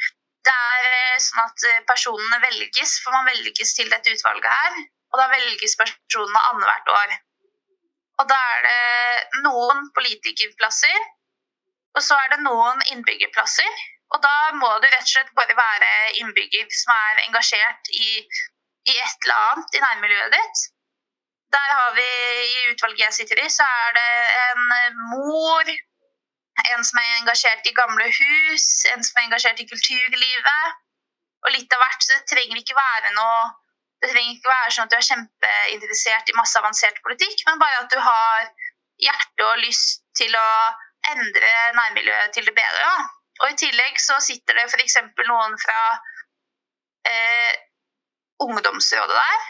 Det 0.46 0.54
er 0.54 1.22
sånn 1.24 1.42
at 1.42 1.70
personene 1.90 2.38
velges, 2.44 3.00
for 3.02 3.16
man 3.16 3.26
velges 3.26 3.74
til 3.74 3.90
dette 3.90 4.14
utvalget 4.14 4.54
her. 4.54 4.84
Og 5.16 5.22
da 5.22 5.30
velges 5.32 5.78
personene 5.80 6.40
annethvert 6.52 6.90
år. 6.92 7.12
Og 8.20 8.28
da 8.28 8.36
er 8.56 8.66
det 8.66 9.44
noen 9.46 9.86
politikerplasser, 9.96 10.98
og 11.96 12.04
så 12.04 12.18
er 12.20 12.34
det 12.34 12.42
noen 12.44 12.84
innbyggerplasser. 12.92 13.84
Og 14.12 14.20
da 14.24 14.36
må 14.60 14.68
du 14.84 14.90
rett 14.90 15.08
og 15.08 15.12
slett 15.14 15.32
bare 15.40 15.56
være 15.56 15.92
innbygger 16.20 16.68
som 16.82 16.92
er 16.96 17.24
engasjert 17.24 17.92
i, 17.96 18.10
i 18.92 18.96
et 18.96 19.26
eller 19.26 19.40
annet 19.48 19.78
i 19.80 19.84
nærmiljøet 19.86 20.36
ditt. 20.36 20.64
Der 21.56 21.72
har 21.72 21.96
vi 21.96 22.08
i 22.52 22.70
utvalget 22.74 23.06
jeg 23.06 23.18
sitter 23.20 23.40
i, 23.40 23.50
så 23.50 23.64
er 23.64 23.96
det 23.96 24.10
en 24.44 25.02
mor, 25.14 25.72
en 26.76 26.88
som 26.88 27.00
er 27.00 27.20
engasjert 27.22 27.68
i 27.72 27.76
gamle 27.80 28.10
hus, 28.20 28.68
en 28.92 29.08
som 29.08 29.22
er 29.22 29.30
engasjert 29.30 29.64
i 29.64 29.70
kulturlivet. 29.72 30.82
Og 31.46 31.54
litt 31.56 31.72
av 31.78 31.84
hvert. 31.84 32.04
Så 32.04 32.18
det 32.18 32.28
trenger 32.34 32.60
ikke 32.60 32.76
være 32.76 33.16
noe 33.16 33.40
det 34.06 34.14
trenger 34.14 34.38
ikke 34.38 34.52
være 34.52 34.72
sånn 34.74 34.88
at 34.88 34.94
du 34.94 34.98
er 34.98 35.08
kjempeinteressert 35.10 36.32
i 36.32 36.38
masse 36.38 36.60
avansert 36.62 37.02
politikk, 37.06 37.44
men 37.50 37.62
bare 37.62 37.84
at 37.84 37.92
du 37.92 38.00
har 38.02 38.50
hjerte 39.02 39.48
og 39.50 39.62
lyst 39.64 40.04
til 40.18 40.36
å 40.38 40.50
endre 41.12 41.52
nærmiljøet 41.78 42.34
til 42.36 42.48
det 42.48 42.56
bedre. 42.56 42.84
Da. 42.86 43.08
Og 43.44 43.52
I 43.52 43.58
tillegg 43.60 43.98
så 44.02 44.18
sitter 44.24 44.58
det 44.58 44.68
f.eks. 44.70 44.98
noen 45.28 45.58
fra 45.62 45.80
eh, 47.10 47.54
ungdomsrådet 48.46 49.18
der. 49.18 49.50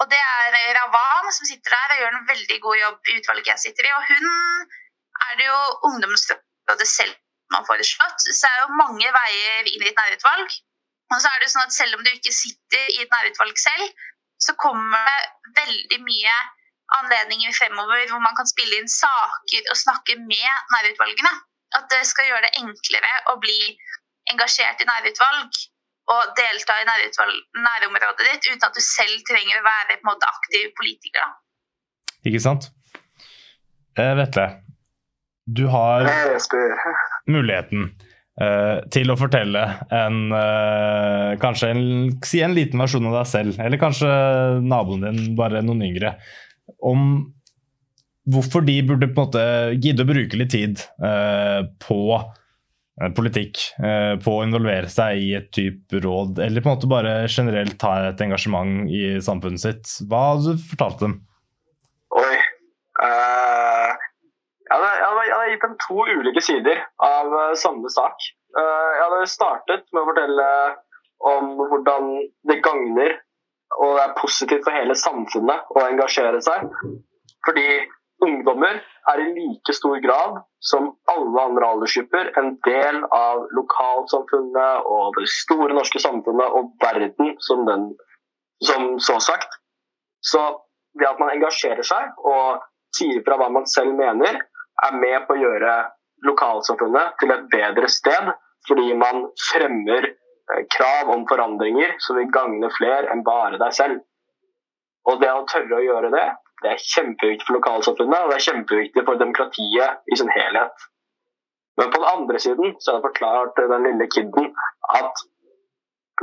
Og 0.00 0.08
det 0.10 0.18
er 0.18 0.56
Ravan 0.78 1.28
som 1.36 1.46
sitter 1.46 1.74
der 1.74 1.94
og 1.94 2.00
gjør 2.00 2.16
en 2.16 2.30
veldig 2.30 2.58
god 2.64 2.78
jobb 2.80 3.10
i 3.12 3.18
utvalget 3.20 3.52
jeg 3.52 3.64
sitter 3.66 3.88
i. 3.88 3.92
Og 3.98 4.08
hun 4.08 4.30
er 5.28 5.36
det 5.38 5.46
jo 5.50 5.60
ungdomsrådet 5.90 6.88
selv 6.88 7.18
man 7.52 7.60
har 7.60 7.68
foreslått. 7.68 8.24
Så 8.24 8.32
det 8.32 8.50
er 8.50 8.62
jo 8.64 8.80
mange 8.80 9.12
veier 9.18 9.68
inn 9.68 9.84
i 9.84 9.90
et 9.90 9.98
nærutvalg. 10.00 10.54
Og 11.12 11.20
så 11.20 11.28
er 11.28 11.42
det 11.42 11.50
sånn 11.52 11.66
at 11.66 11.76
Selv 11.76 11.98
om 11.98 12.04
du 12.04 12.10
ikke 12.12 12.34
sitter 12.34 12.90
i 12.96 13.02
et 13.04 13.12
nærutvalg 13.12 13.58
selv, 13.60 14.04
så 14.42 14.56
kommer 14.58 15.06
det 15.06 15.56
veldig 15.60 16.00
mye 16.02 16.36
anledninger 16.98 17.54
fremover 17.56 18.08
hvor 18.10 18.20
man 18.24 18.36
kan 18.36 18.48
spille 18.48 18.80
inn 18.80 18.90
saker 18.90 19.68
og 19.72 19.78
snakke 19.78 20.16
med 20.20 20.72
nærutvalgene. 20.74 21.32
At 21.78 21.86
det 21.92 22.02
skal 22.08 22.28
gjøre 22.28 22.44
det 22.46 22.56
enklere 22.60 23.12
å 23.32 23.38
bli 23.40 23.76
engasjert 24.32 24.82
i 24.82 24.88
nærutvalg 24.88 25.62
og 26.12 26.34
delta 26.36 26.76
i 26.82 26.88
nærområdet 26.88 28.26
ditt 28.26 28.48
uten 28.50 28.66
at 28.66 28.76
du 28.76 28.82
selv 28.84 29.22
trenger 29.28 29.60
å 29.60 29.66
være 29.66 29.96
på 29.96 30.02
en 30.02 30.10
måte 30.10 30.28
aktiv 30.28 30.72
politiker. 30.78 31.32
Ikke 32.28 32.42
sant. 32.42 32.68
Eh, 33.98 34.12
Vetle, 34.18 34.46
du 35.46 35.66
har 35.72 36.08
muligheten 37.30 37.92
til 38.32 39.12
å 39.12 39.18
fortelle 39.20 39.60
en 39.92 40.32
uh, 40.32 41.34
Kanskje 41.40 41.68
en, 41.74 41.82
si 42.24 42.40
en 42.40 42.54
liten 42.56 42.80
versjon 42.80 43.04
av 43.10 43.18
deg 43.18 43.28
selv, 43.28 43.58
eller 43.60 43.80
kanskje 43.80 44.08
naboen 44.64 45.04
din, 45.04 45.18
bare 45.36 45.60
noen 45.64 45.84
yngre, 45.84 46.14
om 46.80 47.02
hvorfor 48.32 48.64
de 48.64 48.78
burde 48.88 49.10
på 49.10 49.18
en 49.18 49.26
måte 49.26 49.44
gidde 49.82 50.06
å 50.06 50.08
bruke 50.08 50.38
litt 50.40 50.52
tid 50.54 50.80
uh, 51.04 51.68
på 51.82 52.22
politikk, 53.16 53.58
på 54.22 54.32
å 54.36 54.42
involvere 54.44 54.86
seg 54.92 55.22
i 55.24 55.30
et 55.34 55.46
type 55.56 55.96
råd, 56.04 56.36
eller 56.44 56.62
på 56.62 56.68
en 56.68 56.74
måte 56.76 56.90
bare 56.90 57.14
generelt 57.24 57.78
ta 57.80 57.94
et 58.10 58.20
engasjement 58.20 58.84
i 58.92 59.16
samfunnet 59.24 59.62
sitt. 59.62 59.94
Hva 60.06 60.20
hadde 60.28 60.52
du 60.52 60.66
fortalt 60.68 61.00
dem? 61.00 61.14
Oi. 62.12 62.36
Jeg 64.72 64.76
hadde, 64.76 64.92
jeg, 64.92 65.08
hadde, 65.08 65.24
jeg 65.24 65.34
hadde, 65.34 65.48
gitt 65.50 65.64
dem 65.64 65.71
to 65.82 66.06
ulike 66.18 66.42
sider 66.44 66.84
av 67.02 67.32
uh, 67.32 67.52
samme 67.58 67.90
sak. 67.92 68.30
Uh, 68.56 68.88
jeg 68.96 69.04
hadde 69.04 69.28
startet 69.30 69.84
med 69.92 70.02
å 70.02 70.08
fortelle 70.10 70.48
om 71.32 71.52
hvordan 71.60 72.08
det 72.50 72.62
gagner 72.64 73.20
og 73.80 73.96
det 73.96 74.04
er 74.04 74.16
positivt 74.18 74.66
for 74.66 74.76
hele 74.76 74.94
samfunnet 74.98 75.70
å 75.72 75.84
engasjere 75.86 76.40
seg. 76.44 76.66
Fordi 77.46 77.66
ungdommer 78.22 78.80
er 79.10 79.22
i 79.22 79.30
like 79.34 79.74
stor 79.74 79.98
grad 80.04 80.40
som 80.62 80.92
alle 81.10 81.46
andre 81.48 81.70
aldersgrupper 81.74 82.32
en 82.38 82.52
del 82.66 83.00
av 83.16 83.46
lokalsamfunnet 83.56 84.90
og 84.96 85.16
det 85.18 85.26
store 85.32 85.74
norske 85.74 86.02
samfunnet 86.02 86.58
og 86.58 86.74
verden 86.84 87.34
som 87.42 87.64
den 87.66 87.90
som 88.62 88.94
så 89.02 89.18
sagt. 89.22 89.58
Så 90.22 90.42
det 91.00 91.08
at 91.08 91.18
man 91.18 91.32
engasjerer 91.32 91.82
seg 91.86 92.20
og 92.28 92.62
sier 92.94 93.24
fra 93.26 93.40
hva 93.40 93.48
man 93.50 93.66
selv 93.66 93.96
mener, 93.98 94.38
er 94.86 94.96
med 94.98 95.26
på 95.26 95.36
å 95.36 95.42
gjøre 95.42 95.74
lokalsamfunnet 96.26 97.18
til 97.20 97.34
et 97.34 97.48
bedre 97.52 97.90
sted, 97.90 98.30
fordi 98.68 98.94
man 98.98 99.26
fremmer 99.50 100.06
eh, 100.08 100.62
krav 100.74 101.10
om 101.14 101.26
forandringer 101.30 101.96
som 102.04 102.18
vil 102.18 102.30
gagne 102.34 102.70
flere 102.76 103.10
enn 103.12 103.24
bare 103.26 103.58
deg 103.62 103.76
selv. 103.76 104.00
Og 105.10 105.18
det 105.22 105.32
å 105.34 105.46
tørre 105.50 105.80
å 105.80 105.84
gjøre 105.84 106.12
det, 106.14 106.28
det 106.62 106.70
er 106.70 106.84
kjempeviktig 106.94 107.48
for 107.48 107.58
lokalsamfunnet, 107.58 108.22
og 108.22 108.30
det 108.30 108.38
er 108.38 108.46
kjempeviktig 108.46 109.04
for 109.08 109.18
demokratiet 109.18 110.12
i 110.14 110.18
sin 110.18 110.30
helhet. 110.30 110.88
Men 111.80 111.90
på 111.90 111.98
den 111.98 112.10
andre 112.10 112.38
siden 112.42 112.74
så 112.78 112.92
er 112.92 112.98
det 112.98 113.08
forklart 113.08 113.58
den 113.58 113.86
lille 113.88 114.06
kiden 114.12 114.50
at 114.94 115.22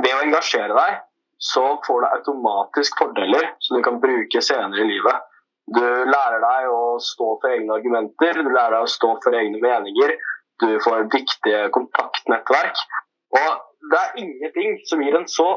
ved 0.00 0.14
å 0.14 0.22
engasjere 0.24 0.76
deg, 0.76 1.00
så 1.40 1.64
får 1.86 2.04
du 2.04 2.08
automatisk 2.08 2.98
fordeler 3.00 3.50
som 3.64 3.76
du 3.76 3.84
kan 3.84 4.00
bruke 4.00 4.42
senere 4.44 4.84
i 4.84 4.88
livet. 4.92 5.26
Du 5.70 5.82
lærer 5.84 6.40
deg 6.42 6.68
å 6.72 6.98
stå 7.04 7.34
for 7.42 7.52
egne 7.52 7.76
argumenter, 7.76 8.40
du 8.40 8.50
lærer 8.50 8.78
deg 8.78 8.86
å 8.86 8.90
stå 8.90 9.14
for 9.24 9.36
egne 9.38 9.60
meninger. 9.62 10.16
Du 10.60 10.68
får 10.84 11.08
dyktige 11.12 11.68
kontaktnettverk. 11.74 12.80
Og 13.38 13.50
det 13.92 14.00
er 14.00 14.22
ingenting 14.24 14.78
som 14.88 15.02
gir 15.04 15.16
en 15.16 15.28
så 15.30 15.48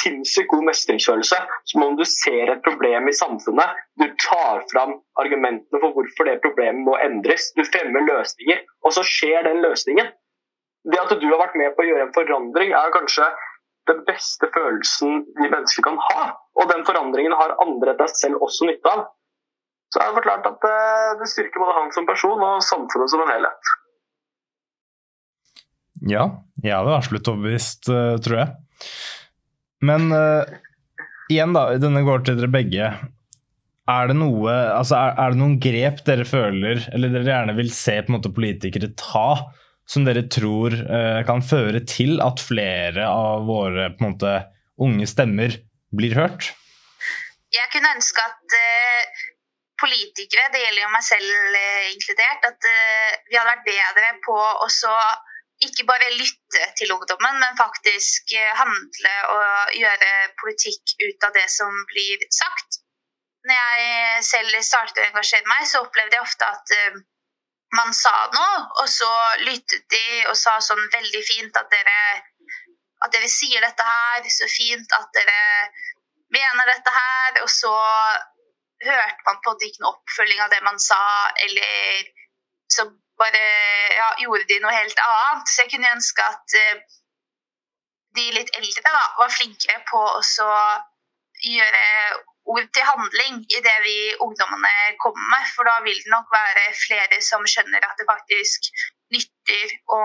sinnssykt 0.00 0.48
god 0.52 0.64
mestringsfølelse 0.70 1.38
som 1.72 1.84
om 1.84 1.96
du 1.98 2.04
ser 2.08 2.52
et 2.54 2.62
problem 2.64 3.08
i 3.10 3.16
samfunnet. 3.16 3.76
Du 4.00 4.06
tar 4.22 4.64
fram 4.72 4.96
argumentene 5.20 5.82
for 5.82 5.96
hvorfor 5.96 6.30
det 6.30 6.40
problemet 6.44 6.86
må 6.86 6.96
endres. 7.04 7.50
Du 7.56 7.64
fremmer 7.68 8.06
løsninger, 8.06 8.64
og 8.84 8.96
så 8.96 9.04
skjer 9.06 9.44
den 9.48 9.62
løsningen. 9.64 10.10
Det 10.88 11.00
at 11.02 11.12
du 11.20 11.26
har 11.28 11.42
vært 11.42 11.58
med 11.60 11.74
på 11.76 11.84
å 11.84 11.90
gjøre 11.90 12.06
en 12.06 12.16
forandring, 12.16 12.72
er 12.72 12.94
kanskje 12.94 13.26
den 13.90 14.04
beste 14.06 14.48
følelsen 14.54 15.24
vi 15.36 15.48
mennesker 15.48 15.84
kan 15.84 15.98
ha. 16.08 16.30
Og 16.56 16.70
den 16.70 16.86
forandringen 16.88 17.34
har 17.36 17.58
andre 17.60 17.96
deg 17.98 18.14
selv 18.16 18.40
også 18.46 18.68
nytte 18.70 18.94
av. 18.94 19.08
Så 19.90 19.98
jeg 19.98 20.06
har 20.06 20.16
forklart 20.16 20.46
at 20.46 20.66
eh, 20.68 21.12
det 21.18 21.28
styrker 21.32 21.62
både 21.62 21.76
han 21.80 21.94
som 21.94 22.06
person 22.06 22.42
og 22.46 22.62
samfunnet 22.62 23.10
som 23.10 23.22
en 23.24 23.32
helhet. 23.32 23.72
Ja, 26.08 26.26
jeg 26.62 26.72
hadde 26.72 26.96
absolutt 26.96 27.28
overbevist, 27.28 27.90
eh, 27.92 28.16
tror 28.24 28.38
jeg. 28.38 28.52
Men 29.84 30.12
uh, 30.12 30.44
igjen, 31.32 31.54
da. 31.56 31.66
Denne 31.80 32.04
går 32.04 32.24
til 32.24 32.36
dere 32.38 32.52
begge. 32.52 32.90
Er 33.90 34.10
det, 34.10 34.16
noe, 34.20 34.52
altså 34.76 34.98
er, 34.98 35.16
er 35.18 35.32
det 35.32 35.40
noen 35.40 35.56
grep 35.62 36.02
dere 36.06 36.26
føler, 36.28 36.84
eller 36.94 37.12
dere 37.12 37.32
gjerne 37.32 37.56
vil 37.56 37.72
se 37.74 37.96
på 37.98 38.12
en 38.12 38.18
måte 38.18 38.32
politikere 38.36 38.92
ta, 39.00 39.50
som 39.88 40.06
dere 40.06 40.26
tror 40.30 40.76
uh, 40.84 41.20
kan 41.26 41.42
føre 41.42 41.82
til 41.88 42.20
at 42.22 42.44
flere 42.44 43.08
av 43.08 43.48
våre 43.48 43.90
på 43.96 44.04
en 44.04 44.12
måte 44.12 44.36
unge 44.80 45.08
stemmer 45.10 45.56
blir 45.96 46.14
hørt? 46.16 46.52
Jeg 47.50 47.66
kunne 47.72 47.96
ønske 47.96 48.22
at 48.22 48.54
uh, 48.54 49.09
politikere, 49.80 50.48
det 50.52 50.62
gjelder 50.62 50.84
jo 50.84 50.92
meg 50.92 51.04
selv 51.06 51.56
eh, 51.58 51.88
inkludert, 51.94 52.46
at 52.50 52.68
eh, 52.70 53.18
vi 53.30 53.38
hadde 53.38 53.50
vært 53.50 53.66
bedre 53.68 54.12
på 54.26 54.36
å 54.36 54.68
ikke 55.60 55.84
bare 55.84 56.08
lytte 56.16 56.68
til 56.78 56.92
ungdommen, 56.94 57.36
men 57.42 57.58
faktisk 57.58 58.32
eh, 58.36 58.52
handle 58.56 59.14
og 59.34 59.74
gjøre 59.76 60.12
politikk 60.40 60.94
ut 61.04 61.28
av 61.28 61.36
det 61.36 61.46
som 61.52 61.82
blir 61.92 62.24
sagt. 62.32 62.80
Når 63.48 63.56
jeg 63.56 64.24
selv 64.28 64.56
startet 64.64 65.00
å 65.00 65.08
engasjere 65.08 65.48
meg, 65.48 65.64
så 65.68 65.84
opplevde 65.84 66.16
jeg 66.16 66.26
ofte 66.26 66.48
at 66.48 66.74
man 67.76 67.92
sa 67.94 68.12
noe, 68.34 68.64
og 68.82 68.88
så 68.90 69.08
lyttet 69.46 69.86
de 69.92 70.24
og 70.28 70.36
sa 70.36 70.58
sånn 70.64 70.82
veldig 70.92 71.22
fint 71.24 71.56
at 71.56 71.70
dere, 71.72 72.00
at 73.04 73.14
dere 73.14 73.30
sier 73.32 73.64
dette 73.64 73.86
her, 73.86 74.26
så 74.28 74.48
fint 74.50 74.96
at 74.98 75.08
dere 75.16 75.40
mener 76.34 76.68
dette 76.68 76.94
her, 76.94 77.40
og 77.44 77.50
så 77.52 77.72
hørte 78.84 79.26
man 79.26 79.40
på 79.42 79.50
en 79.50 79.54
måte 79.54 79.68
ikke 79.68 79.84
noe 79.84 79.94
oppfølging 79.96 80.40
av 80.44 80.52
det 80.54 80.62
man 80.66 80.80
sa, 80.82 81.00
eller 81.46 82.08
så 82.72 82.86
bare 83.20 83.42
ja, 83.96 84.08
gjorde 84.24 84.48
de 84.48 84.60
noe 84.62 84.74
helt 84.74 85.02
annet. 85.04 85.50
Så 85.50 85.64
jeg 85.64 85.74
kunne 85.74 85.94
ønske 85.96 86.24
at 86.24 86.56
uh, 86.62 86.96
de 88.18 88.26
litt 88.36 88.52
eldre 88.58 88.84
da, 88.86 89.02
var 89.20 89.34
flinkere 89.34 89.80
på 89.90 90.00
å 90.00 90.22
gjøre 91.40 91.84
ord 92.50 92.70
til 92.74 92.86
handling 92.88 93.42
i 93.52 93.60
det 93.64 93.76
vi 93.84 93.98
ungdommene 94.24 94.96
kommer 95.02 95.28
med. 95.34 95.52
For 95.54 95.68
da 95.68 95.76
vil 95.84 96.00
det 96.00 96.14
nok 96.14 96.32
være 96.32 96.70
flere 96.80 97.20
som 97.24 97.46
skjønner 97.52 97.84
at 97.86 98.00
det 98.00 98.08
faktisk 98.08 98.72
nytter 99.14 99.76
å 99.94 100.00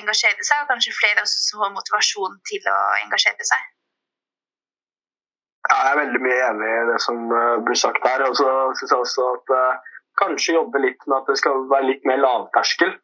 engasjere 0.00 0.42
seg, 0.44 0.62
og 0.62 0.70
kanskje 0.72 0.96
flere 0.98 1.22
også 1.24 1.42
som 1.46 1.64
får 1.64 1.74
motivasjon 1.76 2.38
til 2.50 2.70
å 2.72 2.78
engasjere 3.04 3.50
seg. 3.50 3.66
Jeg 5.68 5.90
er 5.92 5.98
veldig 6.00 6.20
mye 6.24 6.44
enig 6.48 6.68
i 6.74 6.84
det 6.88 6.98
som 7.04 7.32
eh, 7.38 7.56
blir 7.64 7.78
sagt 7.78 8.04
her. 8.08 8.24
Og 8.28 8.36
så 8.38 8.48
syns 8.78 8.94
jeg 8.94 9.02
også 9.04 9.26
at 9.34 9.54
uh, 9.54 9.96
kanskje 10.20 10.56
jobbe 10.56 10.80
litt 10.84 11.02
med 11.06 11.18
at 11.20 11.32
det 11.32 11.38
skal 11.40 11.66
være 11.72 11.90
litt 11.90 12.06
mer 12.08 12.22
lavterskel. 12.22 12.94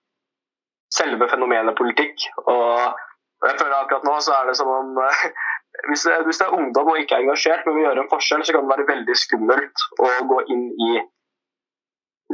Selve 0.95 1.29
fenomenet 1.31 1.77
politikk. 1.79 2.29
Og 2.45 3.45
jeg 3.45 3.59
føler 3.61 3.77
akkurat 3.77 4.07
nå 4.09 4.15
så 4.25 4.37
er 4.39 4.49
det 4.49 4.57
som 4.61 4.71
om 4.73 5.01
uh, 5.01 5.27
hvis, 5.91 6.07
det, 6.09 6.21
hvis, 6.29 6.41
det, 6.41 6.47
er 6.47 6.57
ungdom 6.57 6.93
og 6.93 7.01
ikke 7.01 7.19
er 7.19 7.27
engasjert, 7.27 7.67
men 7.67 7.77
vil 7.77 7.89
gjøre 7.89 8.07
en 8.07 8.13
forskjell, 8.13 8.47
så 8.47 8.55
kan 8.55 8.65
det 8.65 8.75
være 8.77 8.91
veldig 8.93 9.19
skummelt 9.25 9.89
å 10.01 10.15
gå 10.31 10.41
inn 10.55 10.71
i 10.89 10.95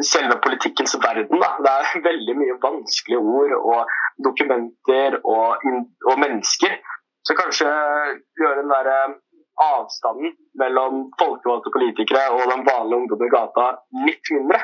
selve 0.06 0.36
politikkens 0.44 0.94
verden. 1.02 1.42
Da. 1.42 1.50
Det 1.64 1.72
er 1.72 2.04
veldig 2.10 2.36
mye 2.38 2.58
vanskelige 2.62 3.20
ord 3.20 3.56
og 3.58 3.96
dokumenter 4.24 5.18
og, 5.24 5.66
og 6.06 6.22
mennesker. 6.22 6.78
Så 7.26 7.36
kanskje 7.36 7.68
gjøre 8.40 8.62
den 8.62 8.70
der 8.72 8.88
eh, 8.88 9.18
avstanden 9.60 10.34
mellom 10.60 11.08
folkevalgte 11.20 11.72
politikere 11.74 12.28
og 12.36 12.46
den 12.52 12.66
vanlige 12.66 13.00
ungdommen 13.02 13.28
i 13.28 13.34
gata 13.34 13.66
litt 14.06 14.32
mindre. 14.34 14.62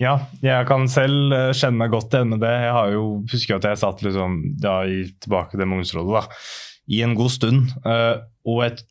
Ja, 0.00 0.14
jeg 0.40 0.64
kan 0.68 0.86
selv 0.88 1.34
eh, 1.36 1.50
kjenne 1.52 1.82
meg 1.82 1.92
godt 1.92 2.14
igjen 2.16 2.32
med 2.32 2.40
det. 2.40 2.54
Jeg 2.64 2.72
har 2.72 2.92
jo, 2.94 3.04
husker 3.28 3.58
at 3.58 3.68
jeg 3.68 3.80
satt 3.82 4.02
liksom, 4.06 4.38
ja, 4.64 4.78
tilbake 5.20 5.58
til 5.58 5.66
ungdomsrådet. 5.66 6.22
da 6.22 6.68
i 6.90 7.02
en 7.02 7.14
god 7.14 7.30
stund. 7.30 7.74
Uh, 7.86 8.22
og 8.48 8.64
et, 8.66 8.82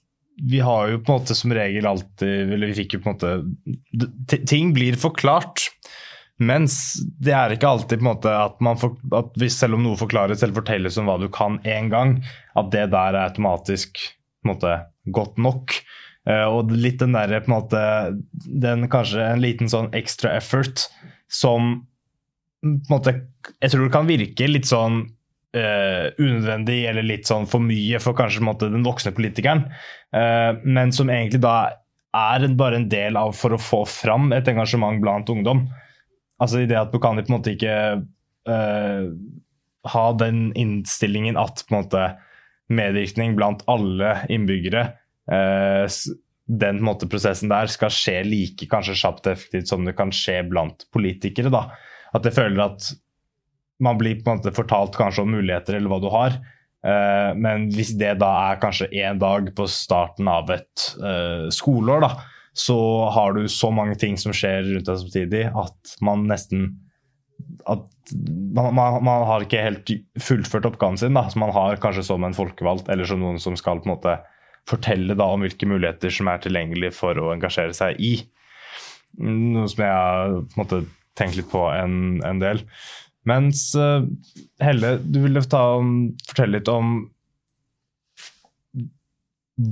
vi 0.50 0.62
har 0.64 0.92
jo 0.92 1.02
på 1.04 1.12
en 1.12 1.20
måte 1.20 1.36
som 1.36 1.52
regel 1.52 1.88
alltid 1.90 2.54
Eller 2.56 2.70
vi 2.70 2.78
fikk 2.78 2.94
jo 2.96 3.02
på 3.04 3.12
en 3.12 3.18
måte 3.18 4.38
Ting 4.48 4.72
blir 4.76 4.96
forklart. 5.00 5.66
Mens 6.40 6.94
det 7.20 7.34
er 7.36 7.52
ikke 7.52 7.68
alltid 7.68 8.00
på 8.00 8.06
en 8.06 8.12
måte 8.14 8.32
at 8.32 8.62
man 8.64 8.80
for, 8.80 8.96
at 9.18 9.36
selv 9.52 9.76
om 9.76 9.84
noe 9.84 10.00
forklares 10.00 10.40
eller 10.40 10.56
fortelles 10.56 10.96
om 11.02 11.10
hva 11.10 11.18
du 11.20 11.28
kan 11.36 11.58
én 11.68 11.90
gang, 11.92 12.22
at 12.56 12.72
det 12.72 12.86
der 12.94 13.18
er 13.18 13.26
automatisk 13.26 14.00
måte 14.48 14.76
godt 15.12 15.38
nok. 15.42 15.76
Uh, 16.30 16.48
og 16.48 16.72
litt 16.72 17.00
den 17.02 17.16
derre 17.16 17.42
på 17.44 17.50
en 17.50 17.56
måte 17.56 17.84
den 18.32 18.88
Kanskje 18.92 19.24
en 19.24 19.44
liten 19.44 19.72
sånn 19.72 19.88
extra 19.98 20.36
effort 20.38 20.88
som 21.32 21.72
på 22.60 22.68
en 22.68 22.92
måte 22.92 23.14
Jeg 23.62 23.72
tror 23.72 23.86
det 23.86 23.94
kan 23.96 24.10
virke 24.10 24.52
litt 24.52 24.70
sånn 24.70 25.06
Uh, 25.50 26.14
unødvendig 26.22 26.84
eller 26.86 27.02
litt 27.02 27.26
sånn 27.26 27.48
for 27.50 27.58
mye 27.66 27.98
for 27.98 28.14
kanskje 28.14 28.44
måte, 28.46 28.68
den 28.70 28.84
voksne 28.86 29.10
politikeren, 29.18 29.64
uh, 30.14 30.52
men 30.62 30.94
som 30.94 31.10
egentlig 31.10 31.40
da 31.42 31.72
er 32.14 32.46
bare 32.54 32.78
en 32.78 32.86
del 32.92 33.18
av 33.18 33.34
for 33.34 33.56
å 33.56 33.58
få 33.58 33.80
fram 33.90 34.30
et 34.38 34.46
engasjement 34.46 35.02
blant 35.02 35.30
ungdom. 35.34 35.64
Altså 36.38 36.62
i 36.62 36.70
det 36.70 36.78
at 36.78 36.94
Bukhani 36.94 37.26
på 37.26 37.34
en 37.34 37.38
måte 37.40 37.56
ikke 37.56 37.76
uh, 38.46 39.10
ha 39.90 40.06
den 40.22 40.52
innstillingen 40.54 41.40
at 41.40 41.66
på 41.66 41.74
en 41.74 41.82
måte 41.82 42.06
medvirkning 42.70 43.36
blant 43.38 43.64
alle 43.72 44.20
innbyggere 44.30 44.88
den 46.50 46.80
måte, 46.82 47.08
prosessen 47.10 47.52
der 47.52 47.70
skal 47.70 47.94
skje 47.94 48.24
like 48.26 48.66
kanskje 48.72 48.98
kjapt 48.98 49.28
og 49.28 49.36
effektivt 49.36 49.70
som 49.70 49.86
det 49.86 49.94
kan 49.98 50.12
skje 50.14 50.42
blant 50.50 50.88
politikere. 50.94 51.52
da. 51.54 51.68
At 52.16 52.26
jeg 52.26 52.34
føler 52.34 52.64
at 52.66 52.90
man 53.80 54.00
blir 54.00 54.18
på 54.24 54.32
en 54.32 54.40
måte 54.40 54.56
fortalt 54.56 54.98
kanskje 54.98 55.24
om 55.24 55.36
muligheter 55.38 55.78
eller 55.78 55.92
hva 55.92 56.02
du 56.02 56.10
har. 56.12 56.40
Uh, 56.80 57.36
men 57.38 57.68
hvis 57.76 57.94
det 58.00 58.16
da 58.24 58.32
er 58.50 58.60
kanskje 58.64 58.90
én 58.98 59.20
dag 59.22 59.52
på 59.56 59.68
starten 59.70 60.30
av 60.32 60.50
et 60.56 60.90
uh, 61.04 61.46
skoleår, 61.54 62.08
da, 62.08 62.12
så 62.58 62.80
har 63.14 63.38
du 63.38 63.46
så 63.52 63.70
mange 63.72 64.00
ting 64.00 64.18
som 64.18 64.34
skjer 64.36 64.64
rundt 64.72 64.90
deg 64.90 65.02
samtidig 65.04 65.46
at 65.54 65.98
man 66.04 66.26
nesten 66.28 66.72
at 67.68 68.14
man, 68.56 68.74
man, 68.76 69.00
man, 69.04 69.26
har 69.28 69.46
ikke 69.46 69.62
helt 69.62 69.92
fullført 70.22 70.68
oppgaven 70.70 70.98
sin. 70.98 71.18
da, 71.18 71.28
så 71.30 71.40
Man 71.40 71.54
har 71.56 71.82
kanskje 71.82 72.06
som 72.08 72.24
en 72.26 72.38
folkevalgt 72.38 72.90
eller 72.90 73.08
som 73.10 73.22
noen 73.22 73.40
som 73.42 73.58
skal 73.60 73.82
på 73.82 73.90
en 73.90 73.96
måte 73.96 74.18
fortelle 74.70 75.16
da 75.18 75.28
om 75.34 75.44
hvilke 75.46 75.68
muligheter 75.70 76.14
som 76.14 76.30
er 76.30 76.42
tilgjengelig 76.44 76.94
for 76.98 77.18
å 77.18 77.32
engasjere 77.34 77.76
seg 77.76 78.00
i. 78.02 78.16
Noe 79.20 79.70
som 79.72 79.86
jeg 79.86 79.94
har 79.94 80.34
på 80.40 80.58
en 80.58 80.64
måte 80.64 80.82
tenkt 81.20 81.40
litt 81.40 81.50
på 81.52 81.64
en, 81.74 82.20
en 82.26 82.42
del. 82.42 82.64
Mens 83.30 83.70
uh, 83.78 84.06
Helle, 84.64 84.98
du 85.04 85.22
ville 85.26 85.44
ta, 85.50 85.64
fortelle 86.30 86.60
litt 86.60 86.72
om 86.72 87.02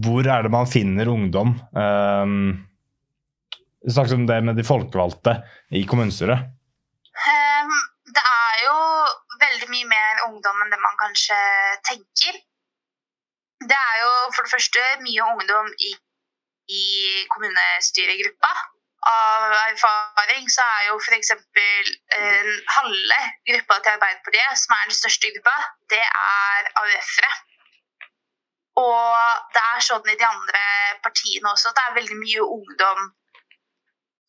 hvor 0.04 0.28
er 0.28 0.44
det 0.44 0.52
man 0.52 0.68
finner 0.68 1.08
ungdom? 1.08 1.54
Um, 1.72 2.66
vi 3.86 3.94
snakket 3.96 4.18
om 4.18 4.26
det 4.28 4.42
med 4.44 4.58
de 4.60 4.66
folkevalgte 4.68 5.38
i 5.72 5.86
kommunestyret. 5.88 6.50
Jo 7.18 7.47
veldig 9.58 9.74
mye 9.74 9.90
mer 9.90 10.24
ungdom 10.30 10.62
enn 10.64 10.74
det 10.74 10.80
man 10.82 10.98
kanskje 11.02 11.38
tenker. 11.90 12.40
Det 13.66 13.78
er 13.78 14.02
jo 14.04 14.12
for 14.36 14.46
det 14.46 14.54
første 14.54 14.84
mye 15.02 15.30
ungdom 15.34 15.70
i, 15.90 15.94
i 16.70 16.84
kommunestyregruppa 17.34 18.52
av 19.08 19.54
erfaring 19.72 20.50
så 20.52 20.62
er 20.62 20.88
jo 20.90 20.98
f.eks. 21.00 21.32
Eh, 21.32 22.50
halve 22.76 23.20
gruppa 23.50 23.78
til 23.82 23.94
Arbeiderpartiet, 23.96 24.58
som 24.62 24.76
er 24.76 24.90
den 24.90 24.98
største 24.98 25.32
gruppa, 25.36 25.56
det 25.94 26.04
er 26.04 26.72
AUF-ere. 26.82 27.32
Og 28.78 29.46
det 29.56 29.64
er 29.64 29.86
sånn 29.86 30.12
i 30.12 30.18
de 30.20 30.28
andre 30.28 30.66
partiene 31.06 31.50
også 31.50 31.72
at 31.72 31.80
det 31.80 31.86
er 31.86 31.98
veldig 31.98 32.18
mye 32.20 32.50
ungdom 32.58 33.08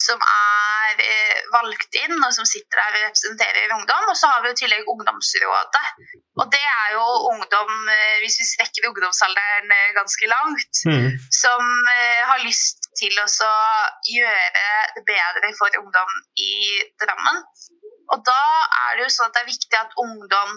som 0.02 0.20
er 0.22 1.00
eh, 1.02 1.38
valgt 1.52 1.96
inn, 1.98 2.14
og 2.22 2.30
som 2.34 2.46
sitter 2.46 2.78
der 2.78 2.96
og 2.96 3.04
representerer 3.08 3.74
ungdom. 3.74 4.04
Og 4.12 4.16
så 4.18 4.30
har 4.30 4.44
vi 4.44 4.52
i 4.54 4.58
tillegg 4.61 4.90
Ungdomsrådet. 4.94 5.87
Og 6.38 6.46
det 6.54 6.62
er 6.62 6.92
jo 6.94 7.04
ungdom, 7.32 7.72
eh, 7.90 8.18
hvis 8.22 8.38
vi 8.40 8.46
strekker 8.52 8.88
ungdomsalderen 8.90 9.74
eh, 9.74 9.90
ganske 9.98 10.30
langt, 10.30 10.82
mm. 10.87 11.18
som 11.34 11.64
har 12.30 12.44
lyst 12.44 12.88
til 12.98 13.14
å 13.22 13.26
gjøre 14.06 14.66
det 14.96 15.04
bedre 15.06 15.52
for 15.58 15.82
ungdom 15.82 16.14
i 16.46 16.54
Drammen. 17.02 17.42
Og 18.14 18.22
da 18.24 18.42
er 18.87 18.96
det 18.96 19.06
jo 19.06 19.14
sånn 19.16 19.28
at 19.28 19.37
det 19.37 19.42
er 19.42 19.50
viktig 19.50 19.78
at 19.80 19.98
ungdom 20.00 20.52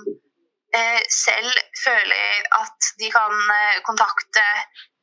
eh, 0.78 1.02
selv 1.12 1.62
føler 1.82 2.46
at 2.62 2.92
de 3.02 3.10
kan 3.14 3.34
kontakte 3.88 4.46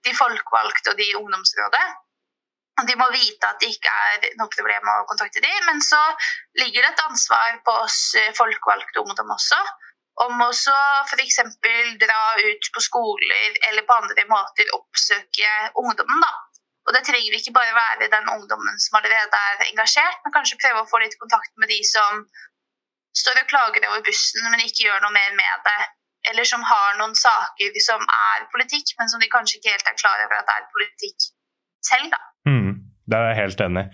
de 0.07 0.15
folkevalgte 0.17 0.95
og 0.95 1.01
de 1.01 1.11
i 1.11 1.17
ungdomsrådet. 1.19 1.87
De 2.87 2.95
må 2.95 3.09
vite 3.11 3.49
at 3.49 3.59
det 3.59 3.73
ikke 3.75 3.91
er 3.91 4.27
noe 4.39 4.51
problem 4.55 4.91
å 4.93 5.05
kontakte 5.11 5.43
dem, 5.43 5.59
men 5.67 5.81
så 5.83 5.99
ligger 6.61 6.85
det 6.85 6.93
et 6.93 7.05
ansvar 7.09 7.57
på 7.67 7.75
oss 7.83 8.01
eh, 8.19 8.31
folkevalgte 8.39 9.03
ungdom 9.03 9.33
også. 9.35 9.59
Om 10.23 10.43
også 10.43 10.75
f.eks. 11.11 11.41
dra 12.03 12.21
ut 12.39 12.71
på 12.75 12.83
skoler 12.83 13.59
eller 13.71 13.87
på 13.87 13.97
andre 13.99 14.25
måter 14.31 14.71
oppsøke 14.79 15.51
ungdommen. 15.79 16.23
da. 16.23 16.31
Og 16.89 16.95
det 16.97 17.05
trenger 17.07 17.35
ikke 17.37 17.53
bare 17.59 17.75
være 17.77 18.09
den 18.15 18.31
ungdommen 18.33 18.79
som 18.83 18.99
allerede 18.99 19.43
er 19.51 19.67
engasjert, 19.69 20.23
men 20.25 20.35
kanskje 20.35 20.59
prøve 20.63 20.83
å 20.83 20.89
få 20.91 21.03
litt 21.03 21.19
kontakt 21.21 21.53
med 21.61 21.71
de 21.71 21.79
som 21.87 22.25
står 23.19 23.43
og 23.43 23.51
klager 23.51 23.87
over 23.91 24.03
bussen, 24.07 24.47
men 24.51 24.65
ikke 24.65 24.87
gjør 24.87 25.03
noe 25.05 25.15
mer 25.15 25.35
med 25.37 25.67
det. 25.69 25.81
Eller 26.31 26.49
som 26.49 26.65
har 26.71 26.97
noen 26.99 27.15
saker 27.19 27.77
som 27.85 28.03
er 28.03 28.49
politikk, 28.55 28.95
men 28.99 29.11
som 29.13 29.23
de 29.23 29.31
kanskje 29.33 29.61
ikke 29.61 29.75
helt 29.75 29.93
er 29.93 30.01
klar 30.01 30.25
over 30.25 30.41
at 30.41 30.49
det 30.49 30.57
er 30.57 30.73
politikk 30.75 31.31
selv. 31.91 32.11
da. 32.15 32.28
Der 33.09 33.25
er 33.25 33.33
jeg 33.33 33.41
helt 33.43 33.63
enig. 33.65 33.85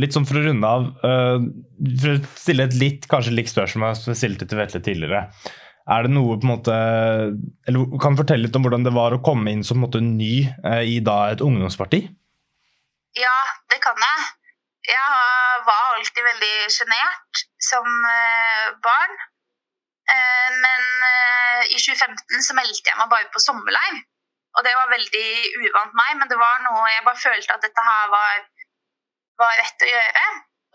Litt 0.00 0.14
sånn 0.16 0.26
for 0.26 0.40
å 0.40 0.44
runde 0.46 0.68
av, 0.68 0.86
uh, 1.04 1.42
for 2.00 2.14
å 2.14 2.20
stille 2.40 2.66
et 2.66 2.78
litt 2.80 3.08
kanskje 3.10 3.34
likt 3.36 3.52
spørsmål 3.52 3.94
som 3.98 4.12
jeg 4.12 4.22
stilte 4.22 4.48
til 4.48 4.60
Vetle 4.60 4.80
tidligere. 4.84 5.26
Er 5.92 6.06
det 6.06 6.12
noe 6.14 6.38
på 6.38 6.46
en 6.46 6.52
måte, 6.52 6.74
eller 7.66 7.98
Kan 8.00 8.14
du 8.14 8.22
fortelle 8.22 8.46
litt 8.46 8.56
om 8.56 8.62
hvordan 8.64 8.86
det 8.86 8.94
var 8.94 9.14
å 9.14 9.22
komme 9.26 9.50
inn 9.50 9.64
som 9.66 9.82
måte, 9.82 10.00
ny 10.02 10.46
uh, 10.64 10.82
i 10.82 11.00
da 11.04 11.18
et 11.32 11.44
ungdomsparti? 11.44 12.04
Ja, 13.18 13.38
det 13.68 13.82
kan 13.84 13.98
jeg. 14.00 14.30
Jeg 14.88 15.58
var 15.66 15.82
alltid 15.98 16.24
veldig 16.26 16.54
sjenert 16.74 17.44
som 17.62 17.86
uh, 17.86 18.72
barn. 18.82 19.20
men 20.62 20.82
i 21.72 21.78
2015 21.78 22.42
så 22.44 22.54
meldte 22.58 22.90
jeg 22.90 22.98
meg 22.98 23.08
bare 23.08 23.28
på 23.32 23.40
sommerleir. 23.40 24.00
Og 24.58 24.64
det 24.66 24.72
var 24.76 24.90
veldig 24.92 25.28
uvant 25.64 25.94
meg, 25.96 26.16
men 26.20 26.30
det 26.30 26.38
var 26.40 26.58
noe 26.66 26.88
jeg 26.92 27.04
bare 27.06 27.24
følte 27.24 27.54
at 27.54 27.64
dette 27.64 27.84
her 27.86 28.10
var, 28.12 28.42
var 29.40 29.54
rett 29.60 29.86
å 29.86 29.92
gjøre. 29.92 30.26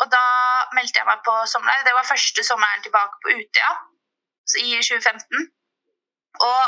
Og 0.01 0.09
da 0.13 0.23
meldte 0.77 1.01
jeg 1.01 1.09
meg 1.09 1.21
på 1.25 1.35
sommerleir. 1.51 1.85
Det 1.85 1.93
var 1.97 2.09
første 2.09 2.43
sommeren 2.45 2.83
tilbake 2.85 3.21
på 3.23 3.37
Utøya 3.37 3.71
i 4.63 4.67
2015. 4.79 5.47
Og 6.47 6.63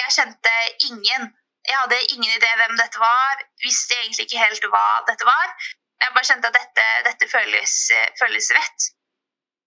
jeg 0.00 0.16
kjente 0.16 0.56
ingen. 0.88 1.30
Jeg 1.68 1.78
hadde 1.78 2.00
ingen 2.14 2.32
idé 2.36 2.50
hvem 2.60 2.74
dette 2.80 3.00
var. 3.00 3.44
Visste 3.64 3.96
egentlig 4.00 4.26
ikke 4.26 4.42
helt 4.42 4.68
hva 4.72 4.86
dette 5.08 5.28
var. 5.28 5.54
Jeg 6.02 6.16
bare 6.16 6.28
kjente 6.28 6.50
at 6.50 6.58
dette, 6.58 6.86
dette 7.08 7.30
føles, 7.30 7.76
føles 8.20 8.50
rett. 8.56 8.88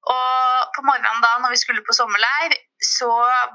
Og 0.06 0.74
på 0.76 0.84
morgenen 0.86 1.24
da 1.24 1.32
når 1.42 1.56
vi 1.56 1.62
skulle 1.62 1.86
på 1.86 1.96
sommerleir, 1.98 2.54
så 2.84 3.10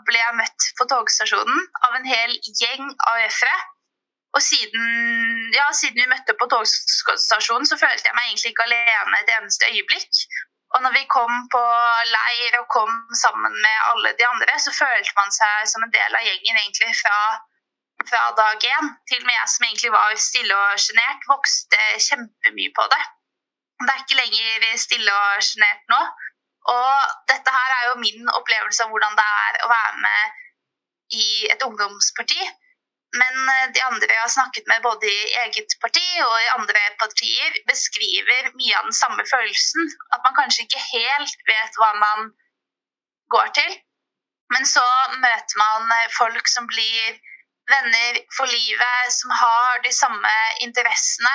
ble 0.09 0.19
jeg 0.19 0.39
møtt 0.39 0.71
på 0.79 0.87
togstasjonen 0.91 1.61
av 1.87 1.99
en 1.99 2.09
hel 2.09 2.33
gjeng 2.63 2.89
AUF-ere. 3.13 3.59
Og 4.39 4.43
siden, 4.47 4.85
ja, 5.55 5.67
siden 5.75 5.99
vi 5.99 6.11
møtte 6.11 6.37
på 6.39 6.47
togstasjonen, 6.51 7.67
så 7.67 7.79
følte 7.79 8.07
jeg 8.11 8.17
meg 8.17 8.29
egentlig 8.29 8.53
ikke 8.53 8.67
alene 8.69 9.19
et 9.19 9.33
eneste 9.37 9.71
øyeblikk. 9.71 10.21
Og 10.75 10.83
når 10.85 10.93
vi 10.95 11.07
kom 11.11 11.33
på 11.51 11.63
leir 12.15 12.59
og 12.61 12.69
kom 12.71 12.93
sammen 13.23 13.55
med 13.65 13.79
alle 13.91 14.13
de 14.19 14.27
andre, 14.27 14.59
så 14.65 14.75
følte 14.75 15.17
man 15.19 15.35
seg 15.35 15.71
som 15.73 15.83
en 15.83 15.95
del 15.95 16.19
av 16.19 16.27
gjengen 16.27 16.61
egentlig 16.61 16.93
fra, 17.01 17.17
fra 18.11 18.23
dag 18.39 18.67
én. 18.71 18.93
Til 19.11 19.19
og 19.19 19.27
med 19.27 19.35
jeg 19.35 19.53
som 19.55 19.67
egentlig 19.67 19.93
var 19.97 20.21
stille 20.31 20.61
og 20.67 20.85
sjenert, 20.85 21.27
vokste 21.33 21.81
kjempemye 22.07 22.75
på 22.79 22.87
det. 22.95 23.03
Det 23.83 23.91
er 23.91 24.03
ikke 24.05 24.21
lenger 24.21 24.69
stille 24.79 25.19
og 25.25 25.43
sjenert 25.43 25.83
nå. 25.91 26.01
Og 26.69 27.13
dette 27.31 27.53
her 27.57 27.77
er 27.77 27.85
jo 27.89 28.01
min 28.01 28.33
opplevelse 28.37 28.85
av 28.85 28.91
hvordan 28.93 29.17
det 29.17 29.29
er 29.45 29.61
å 29.65 29.71
være 29.71 30.03
med 30.05 30.41
i 31.21 31.29
et 31.53 31.63
ungdomsparti. 31.67 32.41
Men 33.21 33.49
eh, 33.53 33.71
de 33.75 33.83
andre 33.83 34.13
jeg 34.13 34.23
har 34.23 34.33
snakket 34.35 34.69
med, 34.71 34.83
både 34.87 35.09
i 35.11 35.33
eget 35.45 35.75
parti 35.83 36.07
og 36.27 36.35
i 36.43 36.53
andre 36.55 36.83
partier, 37.01 37.57
beskriver 37.71 38.53
mye 38.61 38.77
av 38.79 38.87
den 38.87 38.99
samme 39.03 39.25
følelsen. 39.33 39.91
At 40.15 40.23
man 40.27 40.37
kanskje 40.37 40.67
ikke 40.67 40.85
helt 40.93 41.49
vet 41.49 41.81
hva 41.81 41.91
man 41.99 42.31
går 43.35 43.51
til. 43.59 43.73
Men 44.55 44.67
så 44.67 44.87
møter 45.25 45.59
man 45.63 45.91
eh, 45.97 46.13
folk 46.19 46.47
som 46.51 46.69
blir 46.71 47.19
venner 47.71 48.23
for 48.37 48.51
livet, 48.51 49.13
som 49.15 49.35
har 49.43 49.83
de 49.87 49.93
samme 49.95 50.37
interessene. 50.67 51.35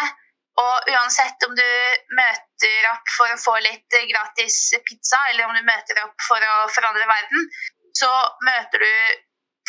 Og 0.63 0.91
uansett 0.95 1.43
om 1.47 1.55
du 1.55 1.69
møter 2.15 2.44
opp 2.91 3.13
for 3.17 3.31
å 3.31 3.41
få 3.41 3.55
litt 3.63 3.97
gratis 4.09 4.73
pizza, 4.87 5.19
eller 5.31 5.47
om 5.47 5.55
du 5.55 5.63
møter 5.65 5.99
opp 6.05 6.15
for 6.27 6.39
å 6.39 6.55
forandre 6.71 7.07
verden, 7.09 7.49
så 7.95 8.11
møter 8.45 8.83
du 8.83 8.93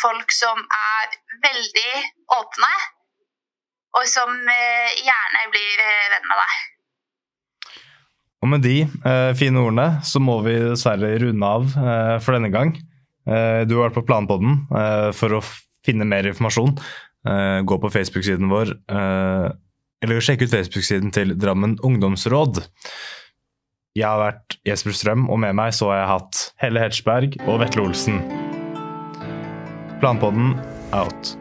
folk 0.01 0.31
som 0.31 0.59
er 0.61 1.17
veldig 1.43 1.93
åpne, 2.37 2.73
og 3.97 4.09
som 4.09 4.33
eh, 4.51 4.97
gjerne 5.01 5.45
blir 5.53 5.83
eh, 5.83 6.09
venn 6.13 6.27
med 6.29 6.41
deg. 6.43 6.57
Og 8.43 8.51
med 8.51 8.61
de 8.65 8.75
eh, 8.85 9.31
fine 9.37 9.63
ordene 9.63 10.03
så 10.05 10.21
må 10.21 10.39
vi 10.45 10.53
dessverre 10.61 11.15
runde 11.23 11.53
av 11.57 11.71
eh, 11.71 12.17
for 12.21 12.37
denne 12.37 12.51
gang. 12.53 12.75
Eh, 13.27 13.63
du 13.67 13.77
har 13.77 13.87
vært 13.87 13.97
på 13.97 14.05
Planpodden 14.07 14.59
eh, 14.69 15.09
for 15.17 15.39
å 15.39 15.43
finne 15.87 16.07
mer 16.07 16.29
informasjon. 16.29 16.75
Eh, 17.27 17.59
gå 17.67 17.79
på 17.81 17.91
Facebook-siden 17.91 18.51
vår, 18.51 18.75
eller 20.07 20.23
sjekk 20.23 20.45
ut 20.45 20.53
Facebook-siden 20.53 21.11
til 21.15 21.33
Drammen 21.39 21.75
ungdomsråd. 21.83 22.61
Jeg 23.97 24.05
har 24.07 24.21
vært 24.21 24.59
Jesper 24.67 24.95
Strøm, 24.95 25.25
og 25.33 25.41
med 25.41 25.57
meg 25.57 25.73
så 25.75 25.89
har 25.91 25.99
jeg 26.03 26.11
hatt 26.13 26.43
Helle 26.61 26.83
Hetchberg 26.85 27.35
og 27.47 27.59
Vetle 27.63 27.87
Olsen. 27.89 28.21
Planpodden 29.99 30.55
out. 30.95 31.35